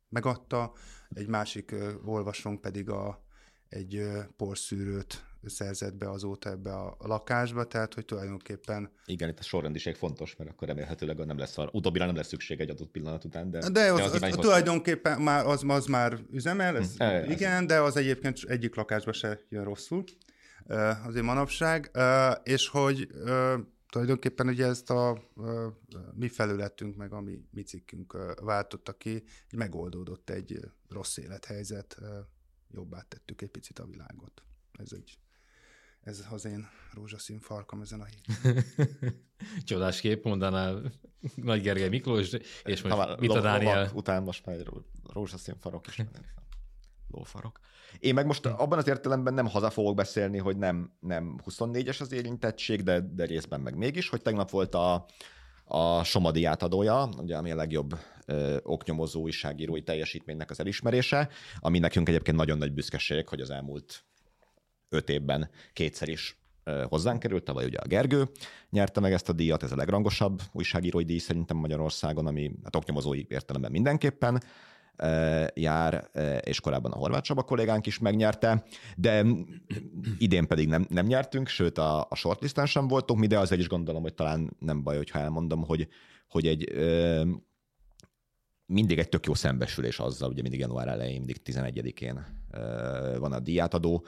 [0.10, 0.74] megadta,
[1.10, 3.26] egy másik olvasónk pedig a,
[3.70, 4.08] egy
[4.38, 8.92] porszűrőt szerzett be azóta ebbe a lakásba, tehát hogy tulajdonképpen...
[9.06, 12.70] Igen, itt a sorrendiség fontos, mert akkor remélhetőleg nem lesz, utóbbira nem lesz szükség egy
[12.70, 13.70] adott pillanat után, de...
[13.70, 17.68] De az, az, az tulajdonképpen már, az, az már üzemel, ez, hm, e, igen, ez.
[17.68, 20.04] de az egyébként egyik lakásba se jön rosszul
[21.06, 21.92] azért manapság,
[22.44, 23.08] és hogy
[23.90, 25.22] tulajdonképpen ugye ezt a
[26.14, 30.60] mi felületünk, meg a mi, mi cikkünk váltotta ki, hogy megoldódott egy
[30.90, 31.98] rossz élethelyzet,
[32.72, 34.44] jobbá tettük egy picit a világot.
[34.72, 35.20] Ez egy
[36.06, 38.64] ez az én rózsaszín farkam ezen a héten.
[39.64, 40.92] Csodás kép, mondanál
[41.36, 42.32] Nagy Gergely Miklós,
[42.64, 43.92] és most mit a Dániel?
[43.94, 44.58] Után most már
[45.04, 46.02] rózsaszín farok is
[47.12, 47.60] lófarok.
[48.00, 52.12] Én meg most abban az értelemben nem haza fogok beszélni, hogy nem, nem 24-es az
[52.12, 55.06] érintettség, de, de részben meg mégis, hogy tegnap volt a,
[55.66, 61.30] a Somadi átadója, ugye ami a legjobb ö, oknyomozó újságírói teljesítménynek az elismerése,
[61.60, 64.04] ami nekünk egyébként nagyon nagy büszkeség, hogy az elmúlt
[64.90, 66.38] öt évben kétszer is
[66.90, 68.30] hozzánk került, tavaly ugye a Gergő
[68.70, 73.26] nyerte meg ezt a díjat, ez a legrangosabb újságírói díj szerintem Magyarországon, ami a oknyomozói
[73.28, 74.44] értelemben mindenképpen
[75.54, 76.10] jár,
[76.44, 78.64] és korábban a Horváth Csaba kollégánk is megnyerte,
[78.96, 79.26] de
[80.18, 83.68] idén pedig nem, nem nyertünk, sőt a, a shortlisten sem voltunk mi, de azért is
[83.68, 85.88] gondolom, hogy talán nem baj, hogyha elmondom, hogy,
[86.28, 86.74] hogy egy
[88.66, 92.26] mindig egy tök jó szembesülés azzal, ugye mindig január elején, mindig 11-én
[93.20, 94.06] van a díjátadó,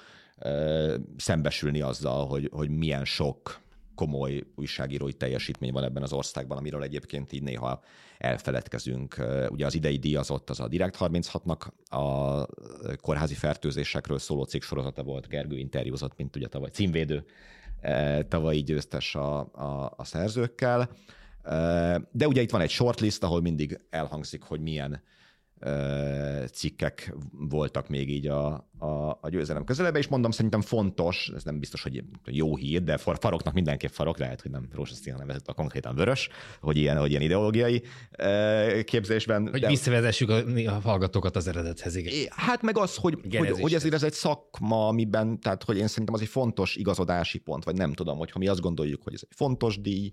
[1.18, 3.60] szembesülni azzal, hogy, hogy milyen sok
[3.98, 7.84] komoly újságírói teljesítmény van ebben az országban, amiről egyébként így néha
[8.18, 9.16] elfeledkezünk.
[9.50, 12.46] Ugye az idei díjazott az a Direkt 36-nak a
[12.96, 17.26] kórházi fertőzésekről szóló cikk sorozata volt, Gergő interjúzott, mint ugye tavaly címvédő,
[18.28, 20.90] tavalyi győztes a, a, a szerzőkkel.
[22.12, 25.02] De ugye itt van egy shortlist, ahol mindig elhangzik, hogy milyen
[26.52, 31.60] cikkek voltak még így a, a, a győzelem közelebe, és mondom, szerintem fontos, ez nem
[31.60, 35.54] biztos, hogy jó hír, de faroknak mindenképp farok, lehet, hogy nem rózsaszín, hanem ez a
[35.54, 36.30] konkrétan vörös,
[36.62, 37.82] hogy ilyen, hogy ilyen ideológiai
[38.84, 39.50] képzésben.
[39.50, 39.68] Hogy de...
[39.68, 42.14] visszavezessük a, a hallgatókat az eredethez, igen.
[42.30, 46.14] Hát meg az, hogy, hogy, hogy ezért ez egy szakma, amiben, tehát hogy én szerintem
[46.14, 49.22] az egy fontos igazodási pont, vagy nem tudom, hogy ha mi azt gondoljuk, hogy ez
[49.24, 50.12] egy fontos díj,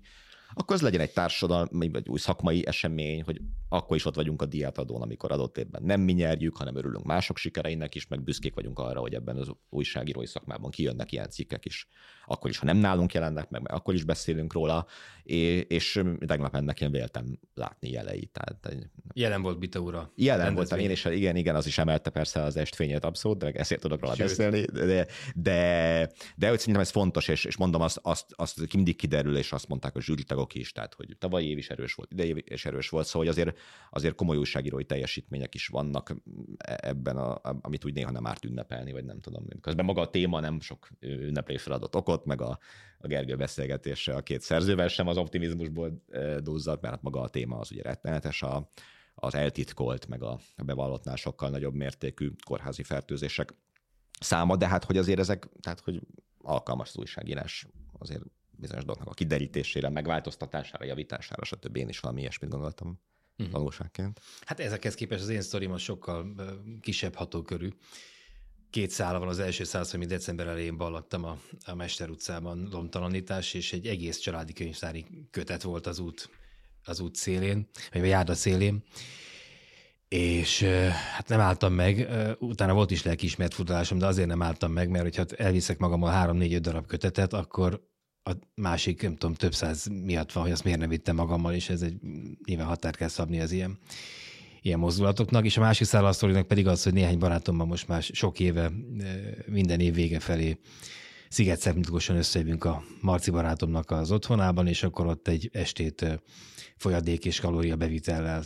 [0.57, 4.45] akkor ez legyen egy társadalmi vagy új szakmai esemény, hogy akkor is ott vagyunk a
[4.45, 8.79] diátadón, amikor adott évben nem mi nyerjük, hanem örülünk mások sikereinek is, meg büszkék vagyunk
[8.79, 11.87] arra, hogy ebben az újságírói szakmában kijönnek ilyen cikkek is.
[12.25, 14.85] Akkor is, ha nem nálunk jelennek meg, akkor is beszélünk róla,
[15.23, 18.31] és tegnap ennek én véltem látni jeleit.
[18.31, 18.77] Tehát,
[19.13, 20.11] Jelen volt Bita ura.
[20.15, 23.81] Jelen voltam én, és igen, igen, az is emelte persze az estfényét abszolút, de ezért
[23.81, 24.27] tudok róla Sőt.
[24.27, 28.95] beszélni, de, de, de hogy szerintem ez fontos, és, és mondom, azt, azt, azt mindig
[28.95, 32.43] kiderül, és azt mondták a zsűritagok is, tehát hogy tavalyi év is erős volt, idei
[32.45, 36.15] is erős volt, szóval hogy azért, azért komoly újságírói teljesítmények is vannak
[36.57, 39.45] ebben, a, amit úgy néha nem árt ünnepelni, vagy nem tudom.
[39.61, 42.59] Közben maga a téma nem sok ünneplésre adott okot, meg a,
[42.97, 46.03] a Gergő beszélgetése a két szerzővel sem az optimizmusból
[46.39, 48.69] dúzzat, mert hát maga a téma az ugye rettenetes, a,
[49.15, 53.53] az eltitkolt, meg a bevallottnál sokkal nagyobb mértékű kórházi fertőzések
[54.19, 56.01] száma, de hát hogy azért ezek, tehát hogy
[56.41, 57.67] alkalmas az újságírás
[57.97, 58.23] azért
[58.57, 61.77] bizonyos dolgoknak a kiderítésére, megváltoztatására, javítására, stb.
[61.77, 62.99] Én is valami ilyesmit gondoltam
[63.37, 63.53] uh-huh.
[63.53, 64.21] valóságként.
[64.41, 66.35] Hát ezekhez képest az én sztorim az sokkal
[66.81, 67.69] kisebb hatókörű.
[68.69, 73.53] Két szála van az első száz, amit december elején ballottam a, a Mester utcában, lomtalanítás,
[73.53, 76.29] és egy egész családi könyvtári kötet volt az út,
[76.83, 78.83] az út szélén, vagy a járda szélén.
[80.07, 80.61] És
[81.13, 82.07] hát nem álltam meg,
[82.39, 86.61] utána volt is lelkiismert futalásom, de azért nem álltam meg, mert hogyha elviszek magammal három-négy-öt
[86.61, 87.87] darab kötetet, akkor
[88.27, 91.69] a másik, nem tudom, több száz miatt van, hogy azt miért nem vittem magammal, és
[91.69, 91.95] ez egy
[92.45, 93.79] nyilván határt kell szabni az ilyen,
[94.61, 95.45] ilyen mozdulatoknak.
[95.45, 98.71] És a másik szállasztorinak pedig az, hogy néhány barátommal most már sok éve,
[99.45, 100.57] minden év vége felé
[101.29, 106.21] sziget szeptikusan összejövünk a Marci barátomnak az otthonában, és akkor ott egy estét
[106.77, 108.43] folyadék és kalória bevitellel,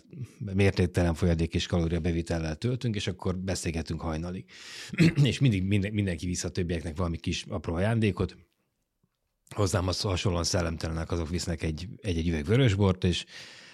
[0.54, 4.46] mértéktelen folyadék és kalória bevitellel töltünk, és akkor beszélgetünk hajnalig.
[5.24, 8.38] és mindig minden, mindenki vissza a többieknek valami kis apró ajándékot,
[9.56, 13.26] hozzám az hasonlóan szellemtelenek, azok visznek egy, egy-egy üveg vörösbort, és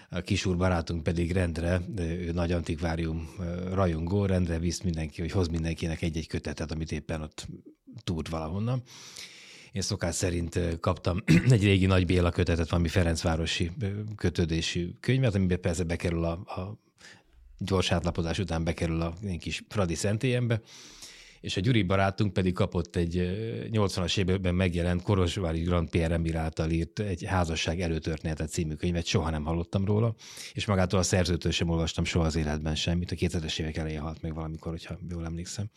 [0.09, 3.29] a kisúr barátunk pedig rendre, ő nagy antikvárium
[3.71, 7.47] rajongó, rendre visz mindenki, hogy hoz mindenkinek egy-egy kötetet, amit éppen ott
[8.03, 8.83] túrt valahonnan.
[9.71, 13.71] Én szokás szerint kaptam egy régi Nagy Béla kötetet, valami Ferencvárosi
[14.15, 16.79] kötődésű könyvet, amiben persze bekerül a, a
[17.57, 20.61] gyors átlapozás után bekerül a kis Fradi szentélyembe,
[21.45, 23.15] és a Gyuri barátunk pedig kapott egy
[23.71, 29.29] 80-as években megjelent Korosvári Grand Pierre Emir által írt egy házasság előtörténetet című könyvet, soha
[29.29, 30.15] nem hallottam róla,
[30.53, 34.21] és magától a szerzőtől sem olvastam soha az életben semmit, a 2000-es évek elején halt
[34.21, 35.69] meg valamikor, hogyha jól emlékszem.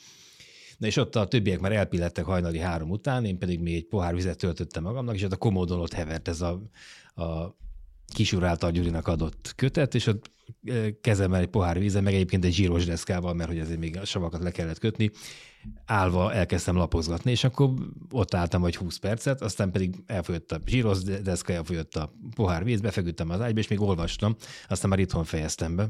[0.79, 4.15] Na és ott a többiek már elpillettek hajnali három után, én pedig még egy pohár
[4.15, 6.63] vizet töltöttem magamnak, és ott a komódon ott hevert ez a,
[7.15, 7.57] a
[8.15, 10.31] kisúr által Gyurinak adott kötet, és ott
[11.01, 14.43] kezemmel egy pohár vízzel, meg egyébként egy zsíros deszkával, mert hogy azért még a savakat
[14.43, 15.11] le kellett kötni,
[15.85, 17.71] állva elkezdtem lapozgatni, és akkor
[18.11, 22.81] ott álltam vagy 20 percet, aztán pedig elfogyott a zsíros deszka, elfogyott a pohár víz,
[22.81, 24.37] befeküdtem az ágyba, és még olvastam,
[24.69, 25.89] aztán már itthon fejeztem be.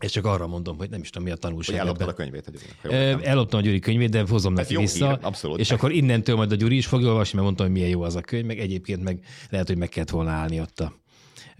[0.00, 1.76] És csak arra mondom, hogy nem is tudom, mi a tanulság.
[1.76, 3.24] Hogy elloptad a könyvét a Gyurinak.
[3.24, 5.08] Elloptam a Gyuri könyvét, de hozom neki vissza.
[5.08, 5.58] Hír, abszolút.
[5.58, 8.16] És akkor innentől majd a Gyuri is fogja olvasni, mert mondtam, hogy milyen jó az
[8.16, 10.92] a könyv, meg egyébként meg lehet, hogy meg kellett volna állni ott a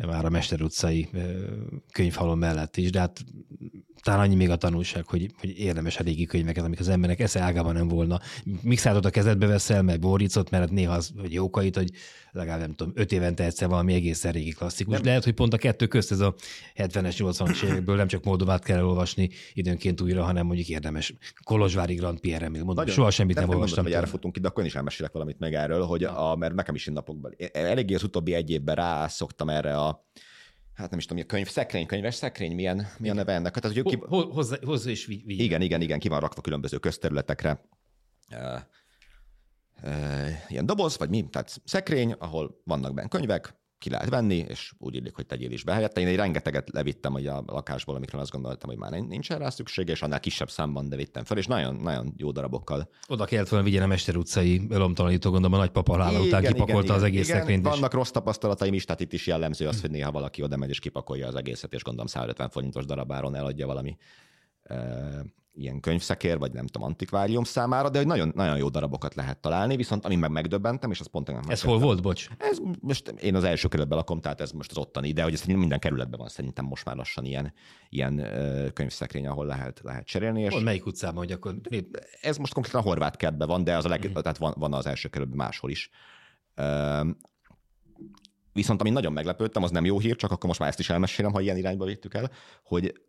[0.06, 1.08] már a Mester utcai
[1.92, 3.24] könyvhalom mellett is, de hát
[4.02, 7.40] talán annyi még a tanulság, hogy, hogy érdemes a régi könyveket, amik az emberek esze
[7.40, 8.20] ágában nem volna.
[8.62, 11.90] Mixátot a kezedbe veszel, meg boricot, mert néha az, hogy jókait, hogy
[12.32, 14.94] legalább nem tudom, öt évente egyszer valami egészen régi klasszikus.
[14.94, 15.04] Nem.
[15.04, 16.34] Lehet, hogy pont a kettő közt ez a
[16.76, 21.14] 70-es, 80-as évekből nem csak Moldovát kell elolvasni időnként újra, hanem mondjuk érdemes.
[21.44, 23.84] Kolozsvári Grand Pierre, még mondom, soha semmit nem, nem olvastam.
[23.84, 26.74] hogy erre futunk ki, de akkor is elmesélek valamit meg erről, hogy a, mert nekem
[26.74, 27.34] is napokban.
[27.52, 30.06] Eléggé az utóbbi egy évben rászoktam erre a
[30.78, 33.54] hát nem is tudom, a könyv, szekrény, könyves szekrény, milyen, milyen neve ennek?
[33.54, 33.98] Tehát, hogy ki...
[34.08, 35.40] hozzá, hozzá is vigy.
[35.40, 37.64] Igen, igen, igen, ki van rakva különböző közterületekre.
[38.30, 38.60] Uh,
[39.82, 44.72] uh, ilyen doboz, vagy mi, tehát szekrény, ahol vannak benne könyvek, ki lehet venni, és
[44.78, 46.00] úgy illik, hogy tegyél is be helyette.
[46.00, 49.88] Én egy rengeteget levittem hogy a lakásból, amikről azt gondoltam, hogy már nincsen rá szükség,
[49.88, 52.88] és annál kisebb számban de vittem fel, és nagyon, nagyon jó darabokkal.
[53.08, 56.96] Oda kellett volna vigyen a Mester utcai lomtalanító, gondolom a nagypapa halála után kipakolta igen,
[56.96, 57.62] az egész igen, szekrényt.
[57.62, 60.78] Vannak rossz tapasztalataim is, tehát itt is jellemző az, hogy néha valaki oda megy és
[60.78, 63.96] kipakolja az egészet, és gondolom 150 forintos darabáron eladja valami
[65.58, 69.76] ilyen könyvszekér, vagy nem tudom, antikvárium számára, de hogy nagyon, nagyon jó darabokat lehet találni,
[69.76, 72.28] viszont ami meg megdöbbentem, és az pont nem Ez hol volt, bocs?
[72.38, 75.44] Ez most én az első kerületben lakom, tehát ez most az ottani, de hogy ez
[75.44, 77.52] minden kerületben van szerintem most már lassan ilyen,
[77.88, 78.26] ilyen
[78.74, 80.42] könyvszekrény, ahol lehet, lehet cserélni.
[80.42, 81.54] És hol, melyik utcában, hogy akkor...
[82.20, 84.12] Ez most konkrétan a horvát kertben van, de az a leg, mm.
[84.12, 85.90] tehát van, van az első kerületben máshol is.
[88.52, 91.32] Viszont ami nagyon meglepődtem, az nem jó hír, csak akkor most már ezt is elmesélem,
[91.32, 92.30] ha ilyen irányba vittük el,
[92.62, 93.07] hogy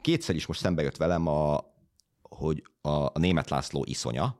[0.00, 1.64] kétszer is most szembe jött velem, a,
[2.22, 4.38] hogy a, a német László iszonya,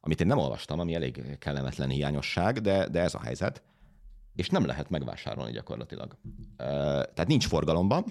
[0.00, 3.62] amit én nem olvastam, ami elég kellemetlen hiányosság, de, de ez a helyzet,
[4.34, 6.16] és nem lehet megvásárolni gyakorlatilag.
[6.56, 8.04] Tehát nincs forgalomban,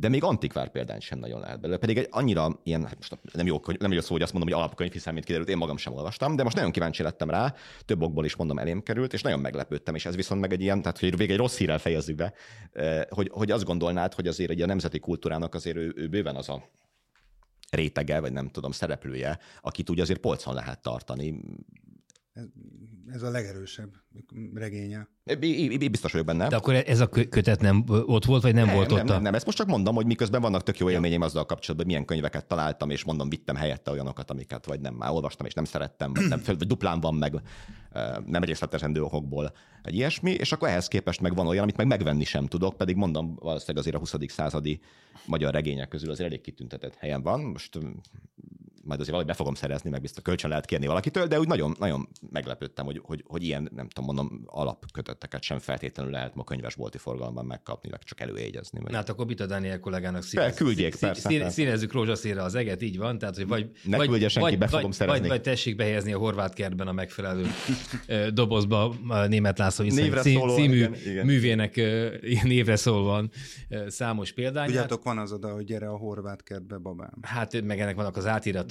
[0.00, 1.78] de még antikvár példány sem nagyon lehet belőle.
[1.78, 4.60] Pedig egy annyira ilyen, hát most nem jó, nem jó szó, hogy azt mondom, hogy
[4.60, 8.02] alapkönyv, hiszen mint kiderült, én magam sem olvastam, de most nagyon kíváncsi lettem rá, több
[8.02, 10.98] okból is mondom elém került, és nagyon meglepődtem, és ez viszont meg egy ilyen, tehát
[10.98, 12.32] hogy végig egy rossz hírrel fejezzük be,
[13.08, 16.48] hogy, hogy azt gondolnád, hogy azért egy a nemzeti kultúrának azért ő, ő bőven az
[16.48, 16.68] a
[17.70, 21.40] rétege, vagy nem tudom, szereplője, akit úgy azért polcon lehet tartani
[23.12, 23.90] ez a legerősebb
[24.54, 25.08] regénye.
[25.90, 26.48] Biztos vagyok benne.
[26.48, 29.04] De akkor ez a kötet nem ott volt, vagy nem, nem volt nem, ott?
[29.04, 31.86] Nem, nem, ezt most csak mondom, hogy miközben vannak tök jó élményeim azzal kapcsolatban, hogy
[31.86, 35.64] milyen könyveket találtam, és mondom, vittem helyette olyanokat, amiket vagy nem már olvastam, és nem
[35.64, 37.34] szerettem, vagy, nem, vagy duplán van meg,
[38.26, 39.52] nem részletesendő okokból
[39.82, 42.96] egy ilyesmi, és akkor ehhez képest meg van olyan, amit meg megvenni sem tudok, pedig
[42.96, 44.14] mondom, valószínűleg azért a 20.
[44.26, 44.80] századi
[45.26, 47.40] magyar regények közül az elég kitüntetett helyen van.
[47.40, 47.78] Most
[48.88, 51.76] majd azért valahogy be fogom szerezni, meg biztos kölcsön lehet kérni valakitől, de úgy nagyon,
[51.78, 56.98] nagyon meglepődtem, hogy, hogy, hogy ilyen, nem tudom, mondom, alapkötötteket sem feltétlenül lehet ma könyvesbolti
[56.98, 58.78] forgalomban megkapni, meg csak előjegyezni.
[58.82, 58.90] Meg.
[58.90, 62.82] Na hát akkor Bita Dániel kollégának színez, küldjék, szín, persze, szín, színezzük rózsaszínre az eget,
[62.82, 65.20] így van, tehát hogy vagy, ne vagy, küldje senki, vagy, be fogom vagy, szerezni.
[65.20, 67.46] Vagy, vagy tessék behelyezni a horvát kertben a megfelelő
[68.32, 71.26] dobozba a német László névre cím, szóló, című igen, igen.
[71.26, 71.76] művének
[72.42, 73.24] névre szólva
[73.86, 74.66] számos példány.
[74.66, 77.12] Tudjátok, van az oda, hogy gyere a horvát kertbe, babám.
[77.22, 78.26] Hát meg ennek vannak az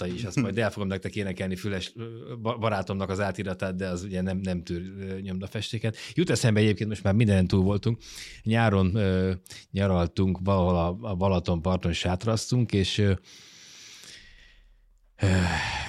[0.07, 1.93] átiratai is, azt majd el fogom nektek énekelni Füles
[2.41, 4.81] barátomnak az átiratát, de az ugye nem, nem tűr
[5.21, 5.97] nyomdafestéket.
[6.13, 7.97] Jut eszembe egyébként, most már mindenen túl voltunk.
[8.43, 9.31] Nyáron ö,
[9.71, 13.11] nyaraltunk, valahol a, a Balaton parton sátraztunk, és ö,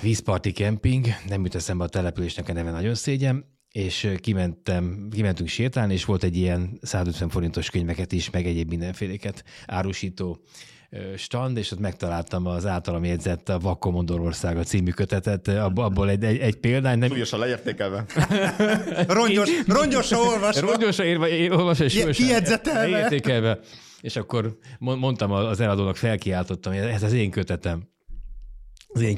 [0.03, 5.93] vízparti kemping, nem jut eszembe a településnek a neve, nagyon szégyen, és kimentem, kimentünk sétálni,
[5.93, 10.43] és volt egy ilyen 150 forintos könyveket is, meg egyéb mindenféléket árusító
[11.17, 16.57] stand, és ott megtaláltam az általam jegyzett a Vakkomondorországa című kötetet, abból egy, egy, egy
[16.57, 16.99] példány.
[16.99, 17.09] Nem...
[17.09, 18.05] Súlyosan leértékelve.
[19.09, 20.71] Rongyos, rongyosan olvasva.
[20.71, 21.07] Rongyosan
[21.51, 23.59] olvasva, és súlyosan kiedzetelve.
[24.01, 27.89] És akkor mondtam az eladónak, felkiáltottam, ez az én kötetem.
[28.91, 29.17] Az én,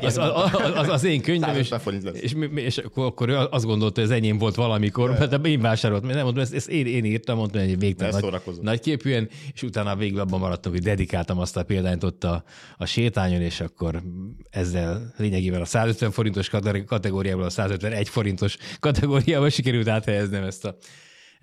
[0.00, 1.74] az, az, az, az én könyvem, és,
[2.12, 6.08] és, és akkor, akkor azt gondolta, hogy ez enyém volt valamikor, mert hát én vásároltam,
[6.10, 10.20] nem mondtam, ezt, ezt én, én írtam, mondtam, hogy végtelen nagy, nagyképűen, és utána végül
[10.20, 12.44] abban maradtunk, hogy dedikáltam azt a példányt ott a,
[12.76, 14.02] a sétányon, és akkor
[14.50, 16.48] ezzel lényegében a 150 forintos
[16.86, 20.76] kategóriából a 151 forintos kategóriába sikerült áthelyeznem ezt a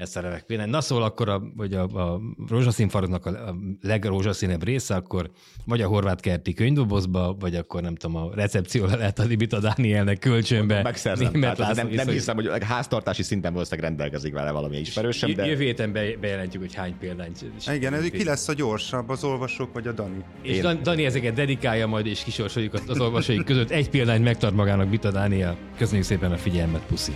[0.02, 0.72] ezt a remek példányt.
[0.72, 5.32] Na szóval akkor, a, hogy a, a rózsaszínfaroknak a, a legrózsaszínebb része, akkor
[5.66, 10.20] vagy a horvát kerti könyvdobozba, vagy akkor nem tudom, a recepcióra lehet adni Bita Dánielnek
[10.20, 10.82] kölcsönbe.
[10.82, 11.32] Megszerzem.
[11.32, 15.46] Tehát nem, nem hiszem, hogy háztartási szinten valószínűleg rendelkezik vele valami ismerősem, de...
[15.46, 17.46] Jövő héten be, bejelentjük, hogy hány példányt.
[17.74, 20.24] Igen, ez ki lesz a gyorsabb, az olvasók vagy a Dani?
[20.42, 20.80] És Én...
[20.84, 23.70] Dani ezeket dedikálja majd, és kisorsoljuk az olvasóik között.
[23.70, 25.58] Egy példányt megtart magának Bita Dániel.
[25.78, 27.16] Köszönjük szépen a figyelmet, puszi.